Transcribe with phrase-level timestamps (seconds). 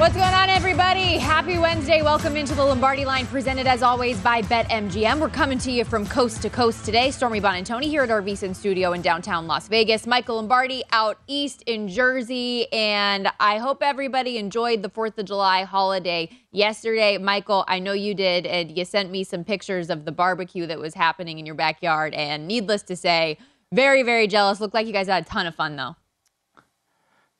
[0.00, 1.18] What's going on, everybody?
[1.18, 2.00] Happy Wednesday.
[2.00, 5.20] Welcome into the Lombardi line, presented as always by BetMGM.
[5.20, 7.10] We're coming to you from coast to coast today.
[7.10, 10.06] Stormy Buonantony here at our VSIN studio in downtown Las Vegas.
[10.06, 12.66] Michael Lombardi out east in Jersey.
[12.72, 17.18] And I hope everybody enjoyed the 4th of July holiday yesterday.
[17.18, 18.46] Michael, I know you did.
[18.46, 22.14] And you sent me some pictures of the barbecue that was happening in your backyard.
[22.14, 23.36] And needless to say,
[23.70, 24.62] very, very jealous.
[24.62, 25.94] Looked like you guys had a ton of fun, though.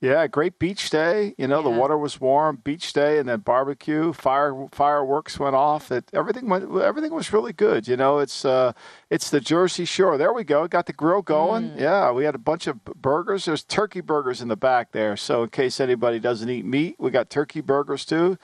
[0.03, 1.34] Yeah, great beach day.
[1.37, 1.65] You know, Yeah.
[1.65, 5.93] the water was warm, beach day, and then barbecue, fire fireworks went off.
[5.93, 7.87] It, everything went, everything was really good.
[7.87, 8.72] You know, it's uh,
[9.10, 10.16] it's the Jersey Shore.
[10.16, 10.66] There we go.
[10.66, 11.75] Got the grill going.
[11.77, 13.44] Yeah, we had a bunch of burgers.
[13.44, 15.19] There's turkey burgers in the back there.
[15.19, 18.39] So in case anybody doesn't eat meat, we got turkey burgers too.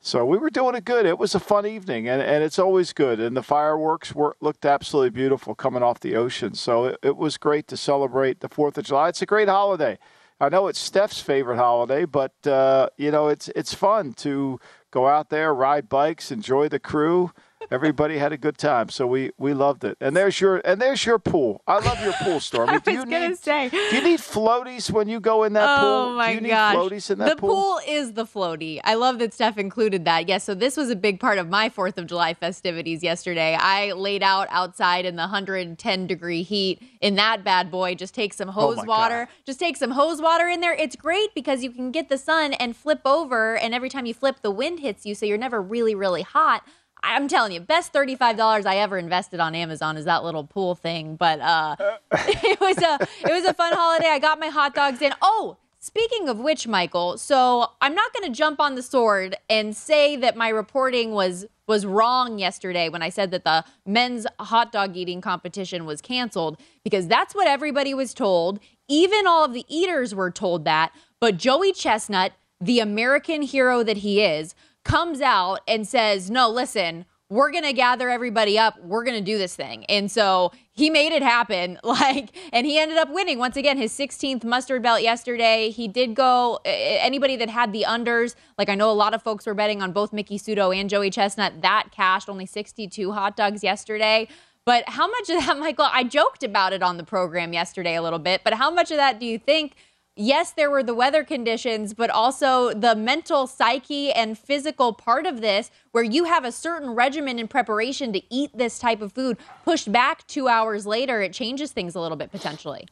[0.00, 1.04] So we were doing it good.
[1.04, 3.20] It was a fun evening, and, and it's always good.
[3.20, 6.54] And the fireworks were, looked absolutely beautiful coming off the ocean.
[6.54, 9.08] So it, it was great to celebrate the Fourth of July.
[9.08, 9.98] It's a great holiday.
[10.40, 14.60] I know it's Steph's favorite holiday, but uh, you know it's it's fun to
[14.90, 17.32] go out there, ride bikes, enjoy the crew.
[17.70, 19.98] Everybody had a good time, so we we loved it.
[20.00, 21.62] And there's your and there's your pool.
[21.66, 22.72] I love your pool, Stormy.
[22.72, 23.68] I do was you gonna need say.
[23.68, 25.88] do you need floaties when you go in that oh pool?
[25.88, 26.74] Oh my do you need gosh.
[26.76, 27.78] floaties in that the pool?
[27.86, 28.80] is the floaty.
[28.84, 30.28] I love that Steph included that.
[30.28, 33.54] Yes, so this was a big part of my 4th of July festivities yesterday.
[33.60, 37.94] I laid out outside in the 110 degree heat in that bad boy.
[37.94, 39.26] Just take some oh hose Oh water.
[39.26, 39.34] God.
[39.44, 40.74] Just take some hose water in there.
[40.74, 44.14] It's great because you can get the sun and flip over and every time you
[44.14, 46.62] flip the wind hits you so you're never really really hot.
[47.02, 51.16] I'm telling you, best $35 I ever invested on Amazon is that little pool thing.
[51.16, 51.76] But uh,
[52.12, 52.98] it was a
[53.28, 54.08] it was a fun holiday.
[54.08, 55.12] I got my hot dogs in.
[55.22, 59.76] Oh, speaking of which, Michael, so I'm not going to jump on the sword and
[59.76, 64.72] say that my reporting was was wrong yesterday when I said that the men's hot
[64.72, 68.58] dog eating competition was canceled because that's what everybody was told.
[68.88, 70.92] Even all of the eaters were told that.
[71.20, 74.54] But Joey Chestnut, the American hero that he is,
[74.88, 78.82] comes out and says, "No, listen, we're going to gather everybody up.
[78.82, 82.78] We're going to do this thing." And so he made it happen like and he
[82.78, 85.70] ended up winning once again his 16th mustard belt yesterday.
[85.70, 89.46] He did go anybody that had the unders, like I know a lot of folks
[89.46, 93.62] were betting on both Miki Sudo and Joey Chestnut, that cashed only 62 hot dogs
[93.62, 94.28] yesterday.
[94.68, 95.88] But how much of that, Michael?
[95.90, 98.98] I joked about it on the program yesterday a little bit, but how much of
[98.98, 99.76] that do you think
[100.18, 105.40] yes, there were the weather conditions, but also the mental psyche and physical part of
[105.40, 109.38] this, where you have a certain regimen in preparation to eat this type of food,
[109.64, 112.86] pushed back two hours later, it changes things a little bit potentially.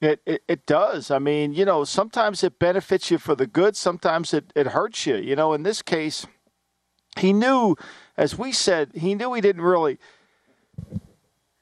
[0.00, 1.10] It, it it does.
[1.10, 3.76] I mean, you know, sometimes it benefits you for the good.
[3.76, 5.16] Sometimes it, it hurts you.
[5.16, 6.26] You know, in this case,
[7.18, 7.76] he knew,
[8.16, 9.98] as we said, he knew he didn't really.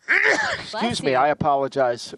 [0.59, 1.15] Excuse me.
[1.15, 2.13] I apologize.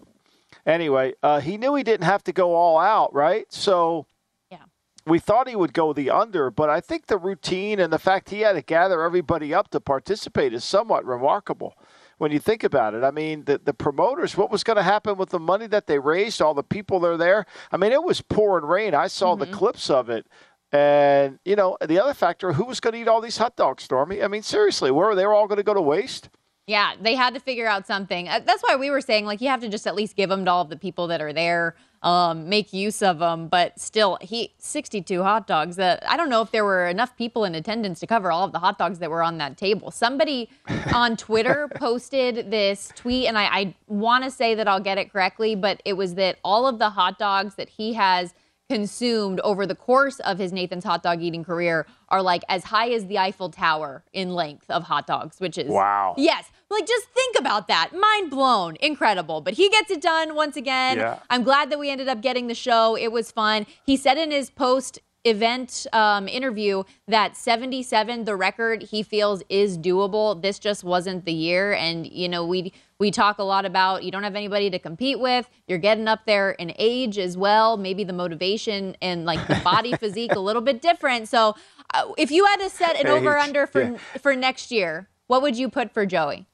[0.67, 3.51] Anyway, uh, he knew he didn't have to go all out, right?
[3.51, 4.05] So
[4.51, 4.65] Yeah.
[5.05, 8.29] we thought he would go the under, but I think the routine and the fact
[8.29, 11.73] he had to gather everybody up to participate is somewhat remarkable
[12.17, 13.03] when you think about it.
[13.03, 15.99] I mean, the, the promoters, what was going to happen with the money that they
[15.99, 17.45] raised, all the people that are there?
[17.71, 18.93] I mean, it was pouring rain.
[18.93, 20.27] I saw the clips of it.
[20.73, 23.83] And, you know, the other factor, who was going to eat all these hot dogs,
[23.83, 24.21] Stormy?
[24.21, 26.27] I mean, seriously, where are they were all going to go to waste?
[26.67, 28.27] Yeah, they had to figure out something.
[28.27, 30.43] Uh, That's why we were saying like you have to just at least give them
[30.43, 33.47] to all of the people that are there, um, make use of them.
[33.47, 35.77] But still, he 62 hot dogs.
[35.77, 38.51] That I don't know if there were enough people in attendance to cover all of
[38.51, 39.91] the hot dogs that were on that table.
[39.91, 40.49] Somebody
[40.93, 45.09] on Twitter posted this tweet, and I, I want to say that I'll get it
[45.09, 48.33] correctly, but it was that all of the hot dogs that he has
[48.69, 52.89] consumed over the course of his Nathan's hot dog eating career are like as high
[52.89, 56.15] as the Eiffel Tower in length of hot dogs, which is Wow.
[56.17, 56.49] Yes.
[56.69, 57.91] Like just think about that.
[57.93, 58.75] Mind blown.
[58.81, 59.39] Incredible.
[59.41, 60.97] But he gets it done once again.
[60.97, 61.19] Yeah.
[61.29, 62.97] I'm glad that we ended up getting the show.
[62.97, 63.65] It was fun.
[63.85, 69.77] He said in his post event um, interview that 77 the record he feels is
[69.77, 70.41] doable.
[70.41, 71.73] This just wasn't the year.
[71.73, 75.19] And you know we we talk a lot about you don't have anybody to compete
[75.19, 75.49] with.
[75.67, 77.77] You're getting up there in age as well.
[77.77, 81.27] Maybe the motivation and like the body physique a little bit different.
[81.27, 81.55] So
[81.93, 83.97] uh, if you had to set an Age, over under for yeah.
[84.21, 86.47] for next year what would you put for joey?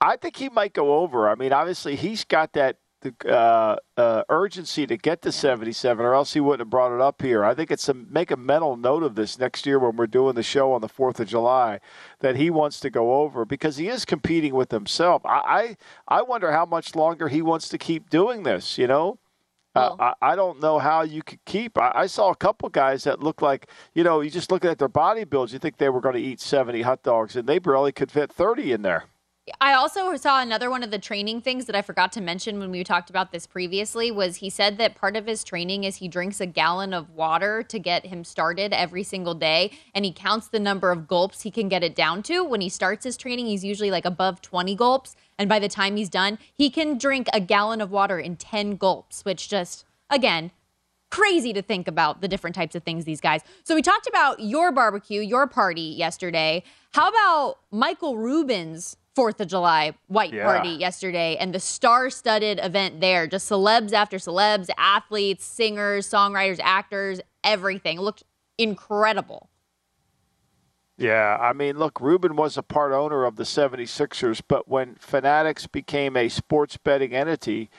[0.00, 1.28] I think he might go over.
[1.28, 2.76] I mean, obviously he's got that
[3.24, 7.22] uh, uh, urgency to get to 77, or else he wouldn't have brought it up
[7.22, 7.44] here.
[7.44, 10.34] I think it's a make a mental note of this next year when we're doing
[10.34, 11.80] the show on the 4th of July
[12.20, 15.24] that he wants to go over because he is competing with himself.
[15.24, 15.76] I
[16.08, 18.78] I, I wonder how much longer he wants to keep doing this.
[18.78, 19.18] You know.
[19.74, 21.78] Uh, I, I don't know how you could keep.
[21.78, 24.78] I, I saw a couple guys that look like, you know, you just look at
[24.78, 27.60] their body builds, you think they were going to eat 70 hot dogs, and they
[27.60, 29.04] barely could fit 30 in there.
[29.60, 32.70] I also saw another one of the training things that I forgot to mention when
[32.70, 36.08] we talked about this previously was he said that part of his training is he
[36.08, 40.48] drinks a gallon of water to get him started every single day and he counts
[40.48, 42.44] the number of gulps he can get it down to.
[42.44, 45.96] When he starts his training, he's usually like above 20 gulps and by the time
[45.96, 50.50] he's done, he can drink a gallon of water in 10 gulps, which just again,
[51.10, 53.40] crazy to think about the different types of things these guys.
[53.64, 56.62] So we talked about your barbecue, your party yesterday.
[56.92, 60.44] How about Michael Rubin's Fourth of July white Yeah.
[60.44, 63.26] party yesterday and the star-studded event there?
[63.26, 67.98] Just celebs after celebs, athletes, singers, songwriters, actors, everything.
[67.98, 68.22] It looked
[68.58, 69.50] incredible.
[70.96, 75.66] Yeah, I mean, look, Rubin was a part owner of the 76ers, but when Fanatics
[75.66, 77.70] became a sports betting entity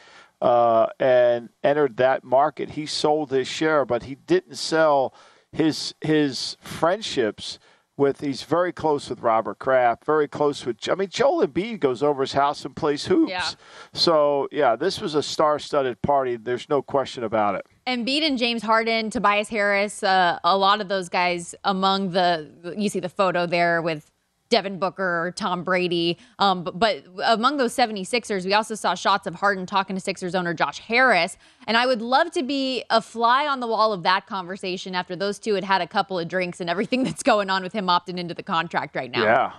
[0.42, 5.14] uh, and entered that market, he sold his share, but he didn't sell
[5.54, 7.60] his his friendships
[8.00, 8.22] with.
[8.22, 10.78] He's very close with Robert Kraft, very close with.
[10.90, 13.30] I mean, Joel Embiid goes over his house and plays hoops.
[13.30, 13.50] Yeah.
[13.94, 16.38] So yeah, this was a star-studded party.
[16.38, 17.68] There's no question about it.
[17.86, 22.50] And Embiid and James Harden, Tobias Harris, uh, a lot of those guys among the,
[22.78, 24.10] you see the photo there with
[24.50, 26.18] Devin Booker, Tom Brady.
[26.40, 30.36] Um, but, but among those 76ers, we also saw shots of Harden talking to Sixers
[30.36, 31.38] owner Josh Harris.
[31.68, 35.16] And I would love to be a fly on the wall of that conversation after
[35.16, 37.88] those two had had a couple of drinks and everything that's going on with him
[37.88, 39.24] opting into the contract right now.
[39.24, 39.52] Yeah.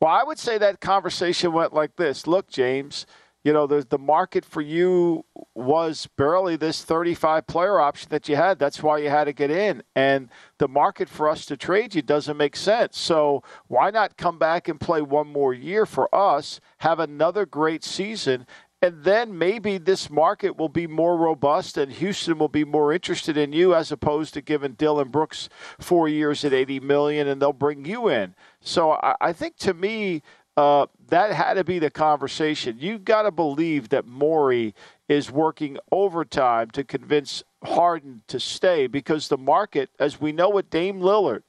[0.00, 3.06] Well, I would say that conversation went like this Look, James,
[3.42, 8.36] you know, the, the market for you was barely this 35 player option that you
[8.36, 8.58] had.
[8.58, 9.82] That's why you had to get in.
[9.96, 10.28] And
[10.58, 12.98] the market for us to trade you doesn't make sense.
[12.98, 17.82] So why not come back and play one more year for us, have another great
[17.82, 18.46] season,
[18.82, 23.36] and then maybe this market will be more robust and Houston will be more interested
[23.36, 27.52] in you as opposed to giving Dillon Brooks four years at 80 million and they'll
[27.52, 28.34] bring you in.
[28.62, 30.22] So I, I think to me,
[30.60, 32.76] uh, that had to be the conversation.
[32.78, 34.74] You've got to believe that Morey
[35.08, 40.68] is working overtime to convince Harden to stay because the market, as we know with
[40.68, 41.42] Dame Lillard,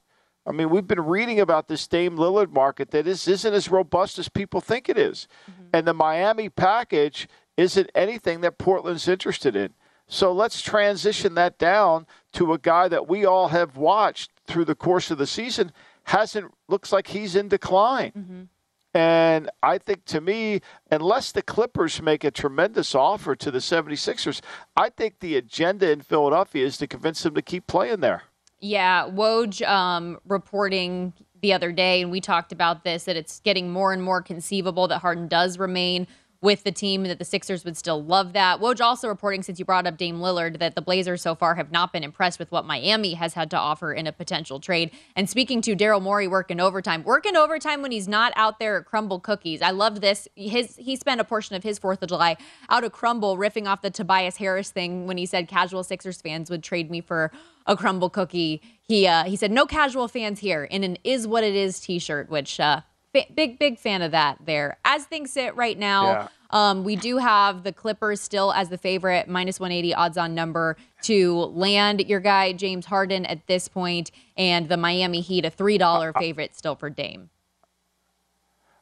[0.45, 4.17] I mean, we've been reading about this Dame Lillard market that is, isn't as robust
[4.17, 5.27] as people think it is.
[5.73, 9.73] And the Miami package isn't anything that Portland's interested in.
[10.07, 14.75] So let's transition that down to a guy that we all have watched through the
[14.75, 15.71] course of the season
[16.05, 18.47] hasn't looks like he's in decline.
[18.93, 24.41] And I think to me, unless the Clippers make a tremendous offer to the 76ers,
[24.75, 28.23] I think the agenda in Philadelphia is to convince them to keep playing there.
[28.59, 33.71] Yeah, Woj um, reporting the other day, and we talked about this, that it's getting
[33.71, 36.05] more and more conceivable that Harden does remain
[36.41, 38.59] with the team that the Sixers would still love that.
[38.59, 41.71] Woj also reporting, since you brought up Dame Lillard, that the Blazers so far have
[41.71, 44.89] not been impressed with what Miami has had to offer in a potential trade.
[45.15, 48.85] And speaking to Daryl Morey working overtime, working overtime when he's not out there at
[48.85, 49.61] Crumble Cookies.
[49.61, 50.27] I loved this.
[50.35, 52.37] His He spent a portion of his 4th of July
[52.69, 56.49] out of Crumble riffing off the Tobias Harris thing when he said casual Sixers fans
[56.49, 57.31] would trade me for
[57.67, 58.61] a crumble cookie.
[58.81, 62.29] He uh, he said no casual fans here in an is what it is t-shirt,
[62.29, 62.81] which uh,
[63.13, 64.77] big big fan of that there.
[64.85, 66.27] As things sit right now, Yeah.
[66.49, 70.77] um, we do have the Clippers still as the favorite, minus 180 odds on number
[71.03, 75.77] to land your guy James Harden at this point, and the Miami Heat a three
[75.77, 77.29] dollar favorite still for Dame.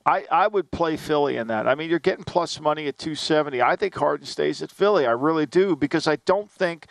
[0.06, 1.68] I, I would play Philly in that.
[1.68, 3.62] I mean, you're getting plus money at 270.
[3.62, 5.06] I think Harden stays at Philly.
[5.06, 6.88] I really do because I don't think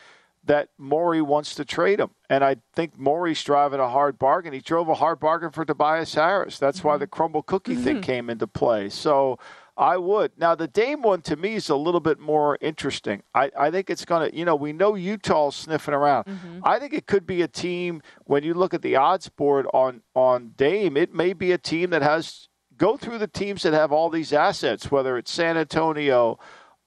[0.49, 2.11] that Morey wants to trade him.
[2.29, 4.53] And I think Morey's driving a hard bargain.
[4.53, 6.59] He drove a hard bargain for Tobias Harris.
[6.59, 6.89] That's mm-hmm.
[6.89, 7.85] why the crumble cookie mm-hmm.
[7.85, 8.89] thing came into play.
[8.89, 9.39] So
[9.77, 10.33] I would.
[10.39, 13.23] Now, the Dame one to me is a little bit more interesting.
[13.35, 16.25] I, I think it's going to, you know, we know Utah's sniffing around.
[16.25, 16.61] Mm-hmm.
[16.65, 20.03] I think it could be a team, when you look at the odds board on,
[20.17, 23.93] on Dame, it may be a team that has, go through the teams that have
[23.93, 26.39] all these assets, whether it's San Antonio,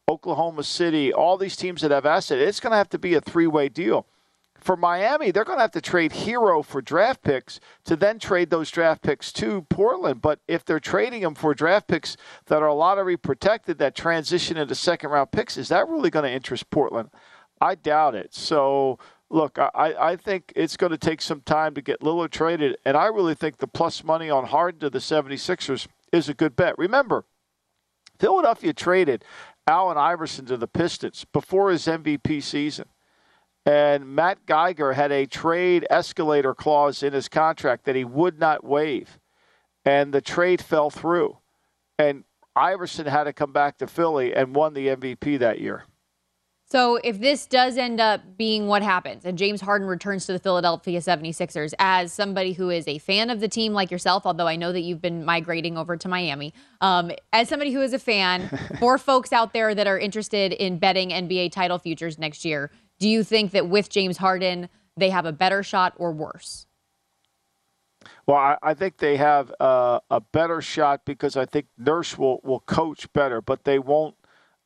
[0.09, 2.41] Oklahoma City, all these teams that have assets.
[2.41, 4.05] It's going to have to be a three way deal
[4.61, 8.51] for Miami, they're going to have to trade Herro for draft picks to then trade
[8.51, 10.21] those draft picks to Portland.
[10.21, 12.15] But if they're trading them for draft picks
[12.45, 16.31] that are lottery protected that transition into second round picks, is that really going to
[16.31, 17.09] interest Portland?
[17.59, 18.33] I doubt it.
[18.33, 22.77] So, look, I, I think it's going to take some time to get Lillard traded.
[22.85, 26.55] And I really think the plus money on Harden to the 76ers is a good
[26.55, 26.77] bet.
[26.77, 27.25] Remember,
[28.19, 29.25] Philadelphia traded
[29.71, 32.89] Allen Iverson to the Pistons before his MVP season.
[33.65, 38.65] And Matt Geiger had a trade escalator clause in his contract that he would not
[38.65, 39.17] waive.
[39.85, 41.37] And the trade fell through.
[41.97, 45.85] And Iverson had to come back to Philly and won the MVP that year.
[46.71, 50.39] So if this does end up being what happens and James Harden returns to the
[50.39, 54.55] Philadelphia 76ers as somebody who is a fan of the team like yourself, although I
[54.55, 58.57] know that you've been migrating over to Miami, um, as somebody who is a fan,
[58.79, 63.09] for folks out there that are interested in betting NBA title futures next year, do
[63.09, 66.67] you think that with James Harden, they have a better shot or worse?
[68.25, 72.39] Well, I, I think they have uh, a better shot because I think Nurse will,
[72.45, 74.15] will coach better, but they won't.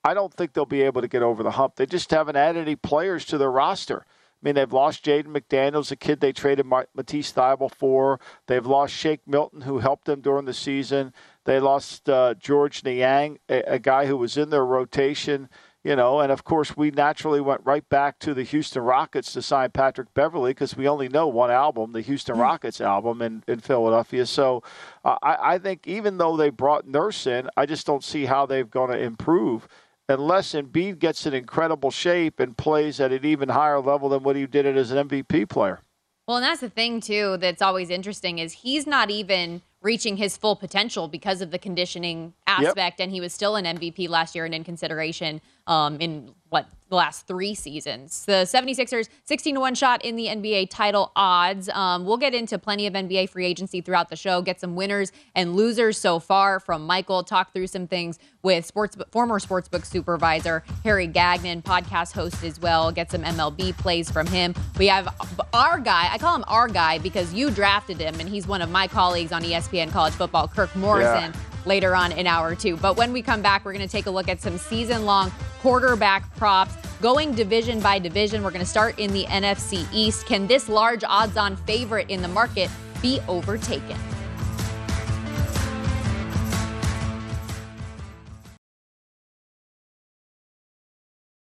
[0.06, 1.76] I don't think they'll be able to get over the hump.
[1.76, 4.06] They just haven't added any players to their roster.
[4.08, 8.20] I mean, they've lost Jaden McDaniels, a kid they traded Matisse Thybulle for.
[8.46, 11.12] They've lost Shake Milton, who helped them during the season.
[11.46, 15.50] They lost uh, Georges Niang, a, a, guy who was in their rotation
[15.86, 19.42] you know, and of course we naturally went right back to the Houston Rockets to
[19.44, 22.42] sign Patrick Beverley because we only know one album, the Houston hmm.
[22.42, 24.26] Rockets album in, in Philadelphia.
[24.26, 24.64] So
[25.06, 28.48] uh, I, I think even though they brought Nurse in, I just don't see how
[28.48, 29.68] they're going to improve
[30.10, 34.36] unless Embiid gets in incredible shape and plays at an even higher level than what
[34.36, 35.82] he did it as an MVP player.
[36.28, 40.36] Well, and that's the thing too that's always interesting is he's not even reaching his
[40.36, 43.06] full potential because of the conditioning aspect, yep.
[43.06, 47.00] and he was still an MVP last year and in consideration um, in what the
[47.00, 48.24] last three seasons.
[48.26, 51.68] The 76ers 16 to 1 shot in the NBA title odds.
[51.70, 55.12] Um, we'll get into plenty of NBA free agency throughout the show, get some winners
[55.36, 60.64] and losers so far from Michael, talk through some things with sports former sportsbook supervisor
[60.86, 64.56] Harry Gagnon, podcast host as well, get some MLB plays from him.
[64.80, 65.14] We have
[65.54, 68.70] our guy, I call him our guy because you drafted him and he's one of
[68.70, 71.34] my colleagues on ESPN College Football, Kirk Morrison.
[71.34, 72.78] Yeah later on in hour two.
[72.78, 75.32] But when we come back, we're going to take a look at some season long
[75.62, 76.76] quarterback props.
[77.02, 80.26] Going division by division, we're going to start in the NFC East.
[80.26, 82.70] Can this large odds on favorite in the market
[83.02, 83.98] be overtaken?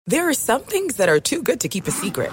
[0.06, 2.30] There are some things that are too good to keep a secret,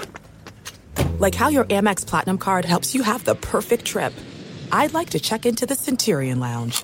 [1.20, 4.14] like how your Amex Platinum card helps you have the perfect trip.
[4.74, 6.84] I'd like to check into the Centurion Lounge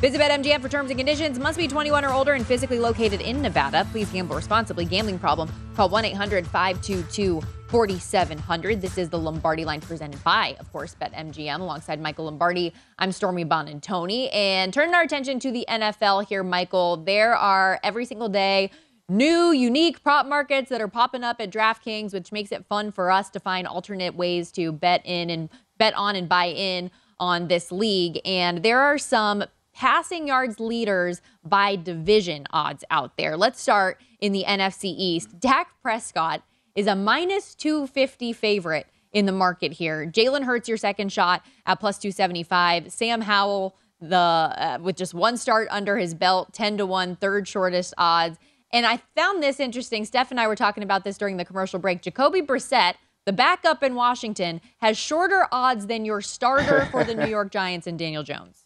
[0.00, 1.40] Visit BetMGM for terms and conditions.
[1.40, 3.84] Must be 21 or older and physically located in Nevada.
[3.90, 4.84] Please gamble responsibly.
[4.84, 5.50] Gambling problem?
[5.74, 8.80] Call 1 800 522 4700.
[8.80, 12.72] This is the Lombardi line presented by, of course, BetMGM alongside Michael Lombardi.
[13.00, 14.32] I'm Stormy Buonantony.
[14.32, 18.70] And turning our attention to the NFL here, Michael, there are every single day
[19.08, 23.10] new, unique prop markets that are popping up at DraftKings, which makes it fun for
[23.10, 27.48] us to find alternate ways to bet in and bet on and buy in on
[27.48, 28.20] this league.
[28.24, 29.42] And there are some
[29.78, 33.36] passing yards leaders by division odds out there.
[33.36, 35.38] Let's start in the NFC East.
[35.38, 36.42] Dak Prescott
[36.74, 40.04] is a minus 250 favorite in the market here.
[40.04, 42.90] Jalen Hurts, your second shot at plus 275.
[42.90, 47.46] Sam Howell, the uh, with just one start under his belt, 10 to 1, third
[47.46, 48.36] shortest odds.
[48.72, 50.04] And I found this interesting.
[50.04, 52.02] Steph and I were talking about this during the commercial break.
[52.02, 52.94] Jacoby Brissett,
[53.26, 57.86] the backup in Washington, has shorter odds than your starter for the New York Giants
[57.86, 58.64] and Daniel Jones.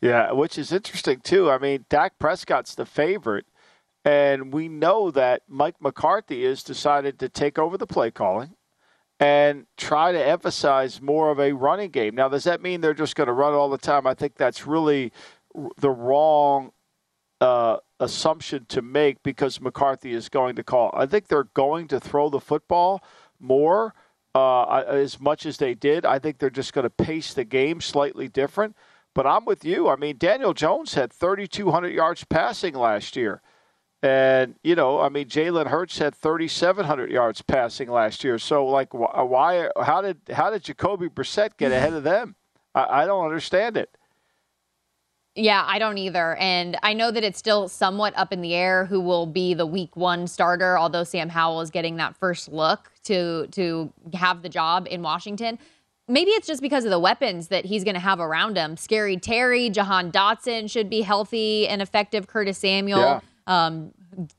[0.00, 1.50] Yeah, which is interesting too.
[1.50, 3.46] I mean, Dak Prescott's the favorite,
[4.04, 8.54] and we know that Mike McCarthy has decided to take over the play calling
[9.20, 12.14] and try to emphasize more of a running game.
[12.14, 14.06] Now, does that mean they're just going to run all the time?
[14.06, 15.12] I think that's really
[15.76, 16.70] the wrong
[17.40, 20.90] uh, assumption to make because McCarthy is going to call.
[20.94, 23.02] I think they're going to throw the football
[23.40, 23.94] more.
[24.34, 27.80] Uh, as much as they did, I think they're just going to pace the game
[27.80, 28.76] slightly different.
[29.18, 29.88] But I'm with you.
[29.88, 33.42] I mean, Daniel Jones had 3,200 yards passing last year.
[34.00, 38.38] And, you know, I mean, Jalen Hurts had 3,700 yards passing last year.
[38.38, 42.36] So, like, uh, why, how did, how did Jacoby Brissett get ahead of them?
[42.76, 43.90] I, I don't understand it.
[45.34, 46.36] Yeah, I don't either.
[46.36, 49.66] And I know that it's still somewhat up in the air who will be the
[49.66, 54.48] week one starter, although Sam Howell is getting that first look to to have the
[54.48, 55.58] job in Washington
[56.08, 58.76] maybe it's just because of the weapons that he's going to have around him.
[58.76, 62.26] Scary Terry, Jahan Dotson should be healthy and effective.
[62.26, 63.20] Curtis Samuel, yeah.
[63.46, 63.92] um,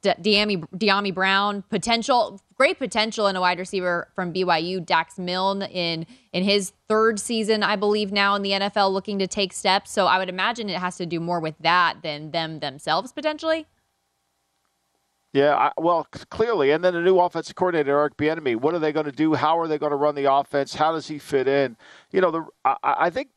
[0.04, 4.86] Dyami Brown, potential, great potential in a wide receiver from BYU.
[4.86, 9.28] Dax Milne in in his third season, I believe now in the NFL, looking to
[9.28, 9.92] take steps.
[9.92, 13.68] So I would imagine it has to do more with that than them themselves potentially.
[15.32, 18.56] Yeah, I, well, clearly, and then a new offensive coordinator, Eric Bieniemy.
[18.56, 19.36] What are they going to do?
[19.36, 20.74] How are they going to run the offense?
[20.74, 21.78] How does he fit in?
[22.12, 23.30] You know, the I, I think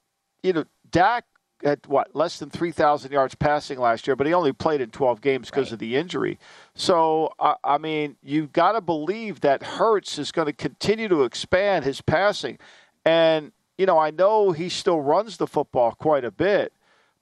[0.43, 1.27] you know Dak
[1.63, 4.91] had what less than three thousand yards passing last year, but he only played in
[4.91, 5.73] twelve games because right.
[5.73, 6.39] of the injury.
[6.75, 11.25] So, I, I mean, you've got to believe that Hurts is going to continue to
[11.25, 12.59] expand his passing,
[13.05, 16.73] and you know, I know he still runs the football quite a bit.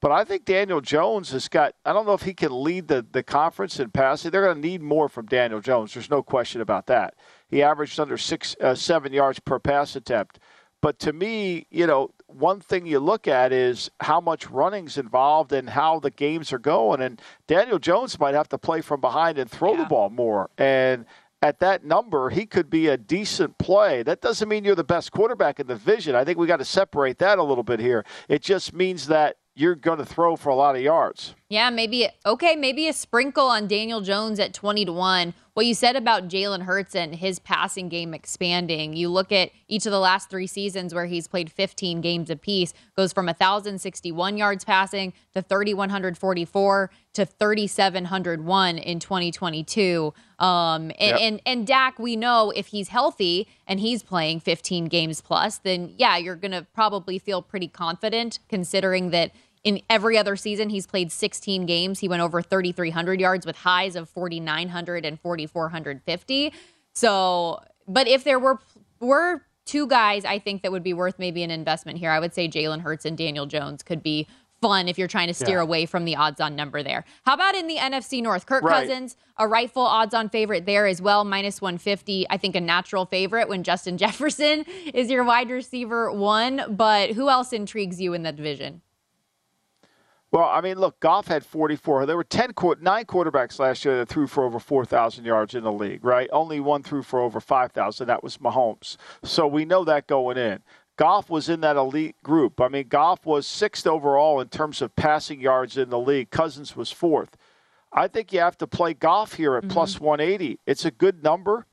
[0.00, 3.04] But I think Daniel Jones has got, I don't know if he can lead the,
[3.12, 4.30] the conference in passing.
[4.30, 5.92] They're going to need more from Daniel Jones.
[5.92, 7.14] There's no question about that.
[7.48, 10.38] He averaged under six, uh, seven yards per pass attempt.
[10.80, 15.52] But to me, you know, one thing you look at is how much running's involved
[15.52, 17.02] and how the games are going.
[17.02, 19.82] And Daniel Jones might have to play from behind and throw yeah.
[19.82, 20.48] the ball more.
[20.56, 21.04] And
[21.42, 24.02] at that number, he could be a decent play.
[24.02, 26.14] That doesn't mean you're the best quarterback in the division.
[26.14, 28.04] I think we got to separate that a little bit here.
[28.28, 31.34] It just means that you're going to throw for a lot of yards.
[31.50, 35.34] Yeah, maybe okay, maybe a sprinkle on Daniel Jones at 20 to 1.
[35.54, 38.94] What you said about Jalen Hurts and his passing game expanding.
[38.94, 42.72] You look at each of the last 3 seasons where he's played 15 games apiece,
[42.96, 50.14] goes from 1061 yards passing to 3144 to 3701 in 2022.
[50.38, 51.20] Um and, yep.
[51.20, 55.94] and and Dak, we know if he's healthy and he's playing 15 games plus, then
[55.98, 60.86] yeah, you're going to probably feel pretty confident considering that in every other season, he's
[60.86, 62.00] played 16 games.
[62.00, 66.52] He went over 3,300 yards with highs of 4,900 and 4,450.
[66.94, 68.58] So, but if there were
[69.00, 72.10] were two guys, I think that would be worth maybe an investment here.
[72.10, 74.26] I would say Jalen Hurts and Daniel Jones could be
[74.60, 75.62] fun if you're trying to steer yeah.
[75.62, 77.04] away from the odds on number there.
[77.24, 78.46] How about in the NFC North?
[78.46, 78.86] Kirk right.
[78.86, 82.26] Cousins, a rightful odds on favorite there as well, minus 150.
[82.28, 86.62] I think a natural favorite when Justin Jefferson is your wide receiver one.
[86.68, 88.82] But who else intrigues you in the division?
[90.32, 92.06] Well, I mean, look, Goff had 44.
[92.06, 95.72] There were 10, nine quarterbacks last year that threw for over 4,000 yards in the
[95.72, 96.28] league, right?
[96.32, 98.06] Only one threw for over 5,000.
[98.06, 98.96] That was Mahomes.
[99.24, 100.60] So we know that going in.
[100.96, 102.60] Goff was in that elite group.
[102.60, 106.30] I mean, Goff was sixth overall in terms of passing yards in the league.
[106.30, 107.36] Cousins was fourth.
[107.92, 109.72] I think you have to play Goff here at mm-hmm.
[109.72, 110.60] plus 180.
[110.66, 111.66] It's a good number,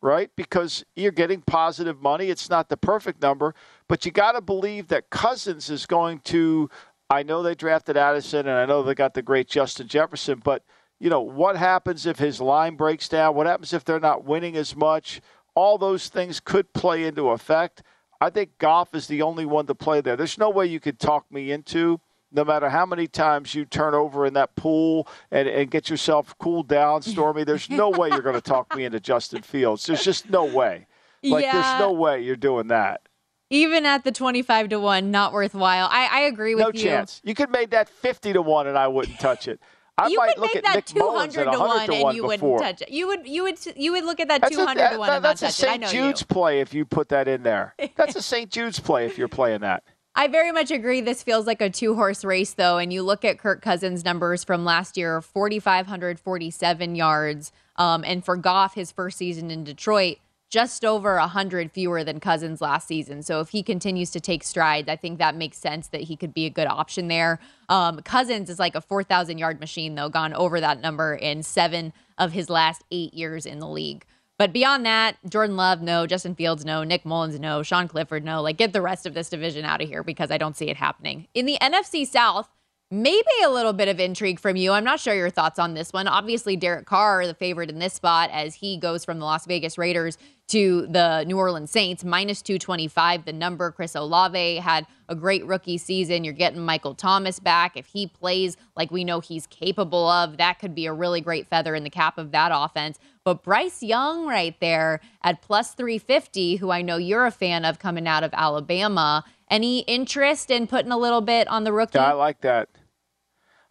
[0.00, 0.30] right?
[0.36, 2.28] Because you're getting positive money.
[2.28, 3.54] It's not the perfect number,
[3.88, 6.68] but you got to believe that Cousins is going to
[7.10, 10.64] I know they drafted Addison, and I know they got the great Justin Jefferson, but
[10.98, 13.34] you know what happens if his line breaks down?
[13.34, 15.20] What happens if they're not winning as much?
[15.54, 17.82] All those things could play into effect.
[18.20, 20.16] I think Goff is the only one to play there.
[20.16, 22.00] There's no way you could talk me into,
[22.32, 26.36] no matter how many times you turn over in that pool and, and get yourself
[26.38, 27.44] cooled down, Stormy.
[27.44, 29.84] There's no way you're going to talk me into Justin Fields.
[29.84, 30.86] There's just no way.
[31.22, 31.52] Like, yeah.
[31.52, 33.02] there's no way you're doing that
[33.50, 36.90] even at the 25 to 1 not worthwhile i, I agree with no you no
[36.90, 39.60] chance you could make that 50 to 1 and i wouldn't touch it
[39.96, 42.50] I you might look at that Nick 200 to 1 and you before.
[42.50, 44.90] wouldn't touch it you would you would you would look at that that's 200 a,
[44.90, 46.26] to 1 that, and that's not a st jude's you.
[46.26, 49.60] play if you put that in there that's a st jude's play if you're playing
[49.60, 49.84] that
[50.16, 51.00] I very much agree.
[51.00, 52.78] This feels like a two horse race, though.
[52.78, 57.50] And you look at Kirk Cousins' numbers from last year 4,547 yards.
[57.76, 60.18] Um, and for Goff, his first season in Detroit,
[60.50, 63.22] just over 100 fewer than Cousins last season.
[63.22, 66.32] So if he continues to take strides, I think that makes sense that he could
[66.32, 67.40] be a good option there.
[67.68, 71.92] Um, Cousins is like a 4,000 yard machine, though, gone over that number in seven
[72.18, 74.04] of his last eight years in the league.
[74.38, 76.06] But beyond that, Jordan Love, no.
[76.06, 76.82] Justin Fields, no.
[76.82, 77.62] Nick Mullens, no.
[77.62, 78.42] Sean Clifford, no.
[78.42, 80.76] Like, get the rest of this division out of here because I don't see it
[80.76, 81.28] happening.
[81.34, 82.48] In the NFC South,
[82.90, 84.72] maybe a little bit of intrigue from you.
[84.72, 86.06] I'm not sure your thoughts on this one.
[86.06, 89.78] Obviously, Derek Carr, the favorite in this spot, as he goes from the Las Vegas
[89.78, 93.24] Raiders to the New Orleans Saints, minus 225.
[93.24, 96.22] The number Chris Olave had a great rookie season.
[96.22, 97.76] You're getting Michael Thomas back.
[97.76, 101.46] If he plays like we know he's capable of, that could be a really great
[101.48, 102.98] feather in the cap of that offense.
[103.24, 107.78] But Bryce Young, right there at plus 350, who I know you're a fan of
[107.78, 109.24] coming out of Alabama.
[109.50, 111.98] Any interest in putting a little bit on the rookie?
[111.98, 112.68] Yeah, I like that.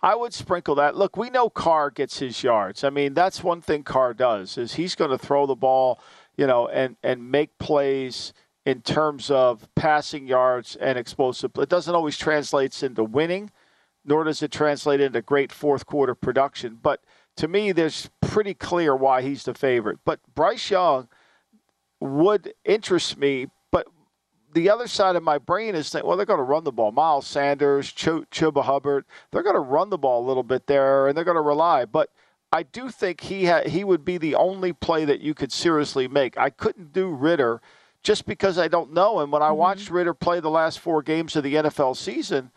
[0.02, 0.96] I would sprinkle that.
[0.96, 2.84] Look, we know Carr gets his yards.
[2.84, 6.00] I mean, that's one thing Carr does is he's going to throw the ball,
[6.36, 8.34] you know, and and make plays
[8.66, 11.52] in terms of passing yards and explosive.
[11.58, 13.52] It doesn't always translate into winning,
[14.06, 16.80] nor does it translate into great fourth quarter production.
[16.82, 17.02] But
[17.38, 20.00] to me, there's pretty clear why he's the favorite.
[20.06, 21.08] But Bryce Young
[22.00, 23.48] would interest me
[24.54, 26.92] the other side of my brain is that well they're going to run the ball.
[26.92, 31.08] Miles Sanders, Ch- Chuba Hubbard, they're going to run the ball a little bit there,
[31.08, 31.86] and they're going to rely.
[31.86, 32.10] But
[32.52, 36.08] I do think he ha- he would be the only play that you could seriously
[36.08, 36.38] make.
[36.38, 37.62] I couldn't do Ridder
[38.04, 39.32] just because I don't know him.
[39.32, 39.58] When I mm-hmm.
[39.58, 42.52] watched Ridder play the last four games of the NFL season,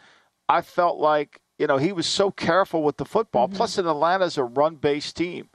[0.48, 3.48] I felt like you know he was so careful with the football.
[3.48, 3.56] Mm-hmm.
[3.56, 5.48] Plus, in Atlanta's a run-based team.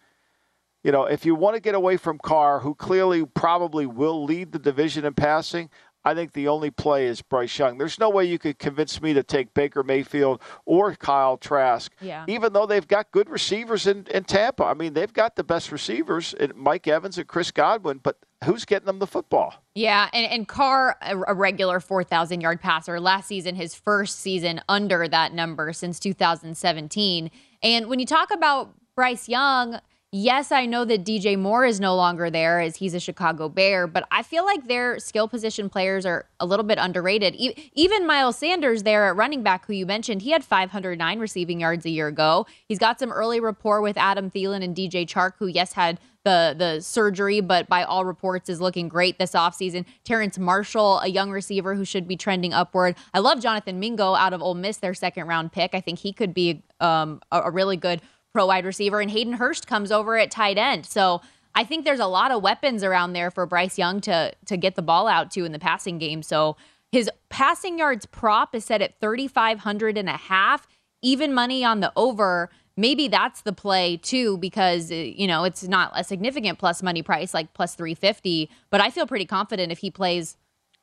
[0.83, 4.51] You know, if you want to get away from Carr, who clearly probably will lead
[4.51, 5.69] the division in passing,
[6.03, 7.77] I think the only play is Bryce Young.
[7.77, 12.25] There's no way you could convince me to take Baker Mayfield or Kyle Trask, yeah.
[12.27, 14.63] even though they've got good receivers in, in Tampa.
[14.63, 18.87] I mean, they've got the best receivers, Mike Evans and Chris Godwin, but who's getting
[18.87, 19.53] them the football?
[19.75, 24.61] Yeah, and, and Carr, a, a regular 4,000 yard passer, last season, his first season
[24.67, 27.29] under that number since 2017.
[27.61, 29.79] And when you talk about Bryce Young,
[30.11, 33.87] yes, I know that DJ Moore is no longer there as he's a Chicago Bear,
[33.87, 37.35] but I feel like their skill position players are a little bit underrated.
[37.35, 41.61] E- even Miles Sanders there at running back, who you mentioned, he had 509 receiving
[41.61, 42.45] yards a year ago.
[42.67, 46.53] He's got some early rapport with Adam Thielen and DJ Chark, who, yes, had the
[46.57, 49.85] the surgery, but by all reports is looking great this offseason.
[50.03, 52.95] Terrace Marshall, a young receiver who should be trending upward.
[53.13, 55.73] I love Jonathan Mingo out of Ole Miss, their second round pick.
[55.73, 58.01] I think he could be um, a, a really good
[58.33, 60.85] pro wide receiver, and Hayden Hurst comes over at tight end.
[60.85, 61.21] So
[61.53, 64.75] I think there's a lot of weapons around there for Bryce Young to to get
[64.75, 66.23] the ball out to in the passing game.
[66.23, 66.55] So
[66.91, 70.67] his passing yards prop is set at 3,500 and a half.
[71.01, 72.49] Even money on the over.
[72.77, 77.01] Maybe that's the play too, because uh, you know it's not a significant plus money
[77.01, 78.49] price like plus 350.
[78.69, 80.37] But I feel pretty confident if he plays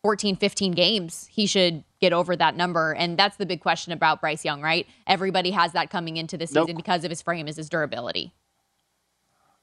[0.08, 2.94] 14, 15 games, he should get over that number.
[2.94, 4.86] And that's the big question about Bryce Young, right?
[5.06, 6.76] Everybody has that coming into the season nope.
[6.76, 8.32] because of his frame, is his durability.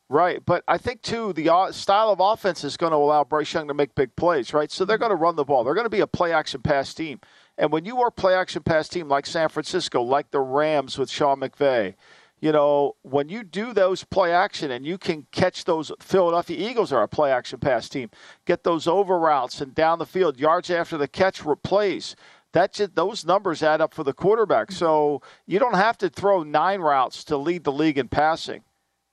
[0.07, 3.51] Right, but I think too the uh, style of offense is going to allow Bryce
[3.55, 4.71] Young to make big plays, right?
[4.71, 5.05] So they're mm-hmm.
[5.05, 5.63] going to run the ball.
[5.63, 7.19] They're going to be a play action pass team,
[7.57, 11.09] and when you are play action pass team like San Francisco, like the Rams with
[11.09, 11.95] Sean McVay,
[12.39, 16.91] you know, when you do those play action and you can catch those, Philadelphia Eagles
[16.91, 18.09] are a play action pass team,
[18.45, 22.15] get those over routes and down the field, yards after the catch plays.
[22.51, 24.71] that just, those numbers add up for the quarterback.
[24.71, 28.63] So you don't have to throw nine routes to lead the league in passing.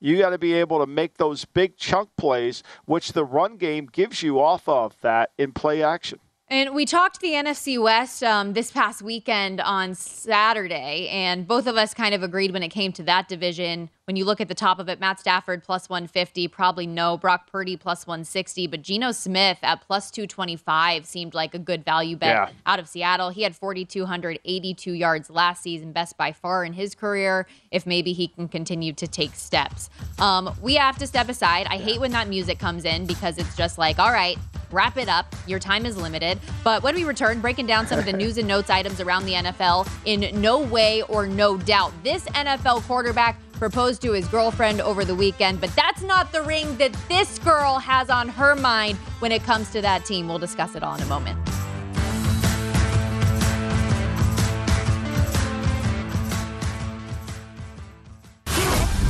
[0.01, 3.87] You got to be able to make those big chunk plays, which the run game
[3.87, 6.19] gives you off of that in play action.
[6.53, 11.79] And we talked the NFC West um, this past weekend on Saturday, and both of
[11.79, 13.89] us kind of agreed when it came to that division.
[14.05, 17.17] When you look at the top of it, Matt Stafford plus 150, probably no.
[17.17, 22.17] Brock Purdy plus 160, but Geno Smith at plus 225 seemed like a good value
[22.17, 22.49] bet Yeah.
[22.67, 23.31] out of Seattle.
[23.31, 27.47] He had 4,282 yards last season, best by far in his career.
[27.71, 29.89] If maybe he can continue to take steps,
[30.19, 31.67] um, we have to step aside.
[31.71, 34.37] I hate when that music comes in because it's just like, all right,
[34.73, 35.35] wrap it up.
[35.47, 36.39] Your time is limited.
[36.65, 39.35] But when we return, breaking down some of the news and notes items around the
[39.35, 41.93] NFL in no way or no doubt.
[42.03, 46.77] This NFL quarterback proposed to his girlfriend over the weekend, but that's not the ring
[46.79, 50.27] that this girl has on her mind when it comes to that team.
[50.27, 51.42] We'll discuss it all in a moment.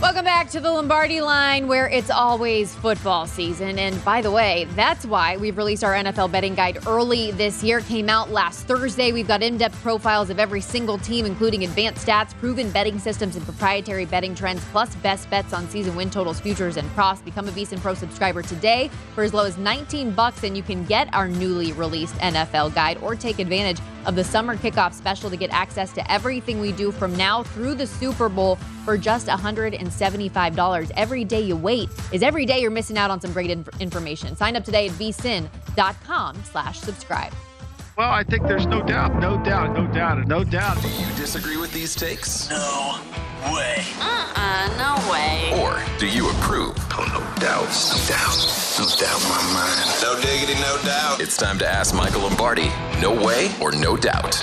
[0.00, 3.80] Welcome back to the Lombardi line where it's always football season.
[3.80, 7.80] And by the way, that's why we've released our NFL betting guide early this year.
[7.80, 9.10] Came out last Thursday.
[9.10, 13.34] We've got in depth profiles of every single team, including advanced stats, proven betting systems,
[13.34, 17.20] and proprietary betting trends, plus best bets on season win totals, futures, and props.
[17.20, 20.84] Become a VSIN Pro subscriber today for as low as 19 bucks, and you can
[20.84, 25.36] get our newly released NFL guide or take advantage of the summer kickoff special to
[25.36, 30.90] get access to everything we do from now through the Super Bowl for just $175.
[30.96, 34.34] Every day you wait is every day you're missing out on some great inf- information.
[34.34, 37.32] Sign up today at vsin.com slash subscribe.
[37.98, 40.80] Well, I think there's no doubt, no doubt, no doubt, no doubt.
[40.80, 42.48] Do you disagree with these takes?
[42.48, 43.00] No
[43.52, 43.84] way.
[43.98, 45.60] Uh-uh, no way.
[45.60, 46.76] Or do you approve?
[46.92, 50.00] Oh, no doubts, no doubt, no doubt in my mind.
[50.00, 51.20] No diggity, no doubt.
[51.20, 52.70] It's time to ask Michael Lombardi.
[53.00, 54.40] No way or no doubt.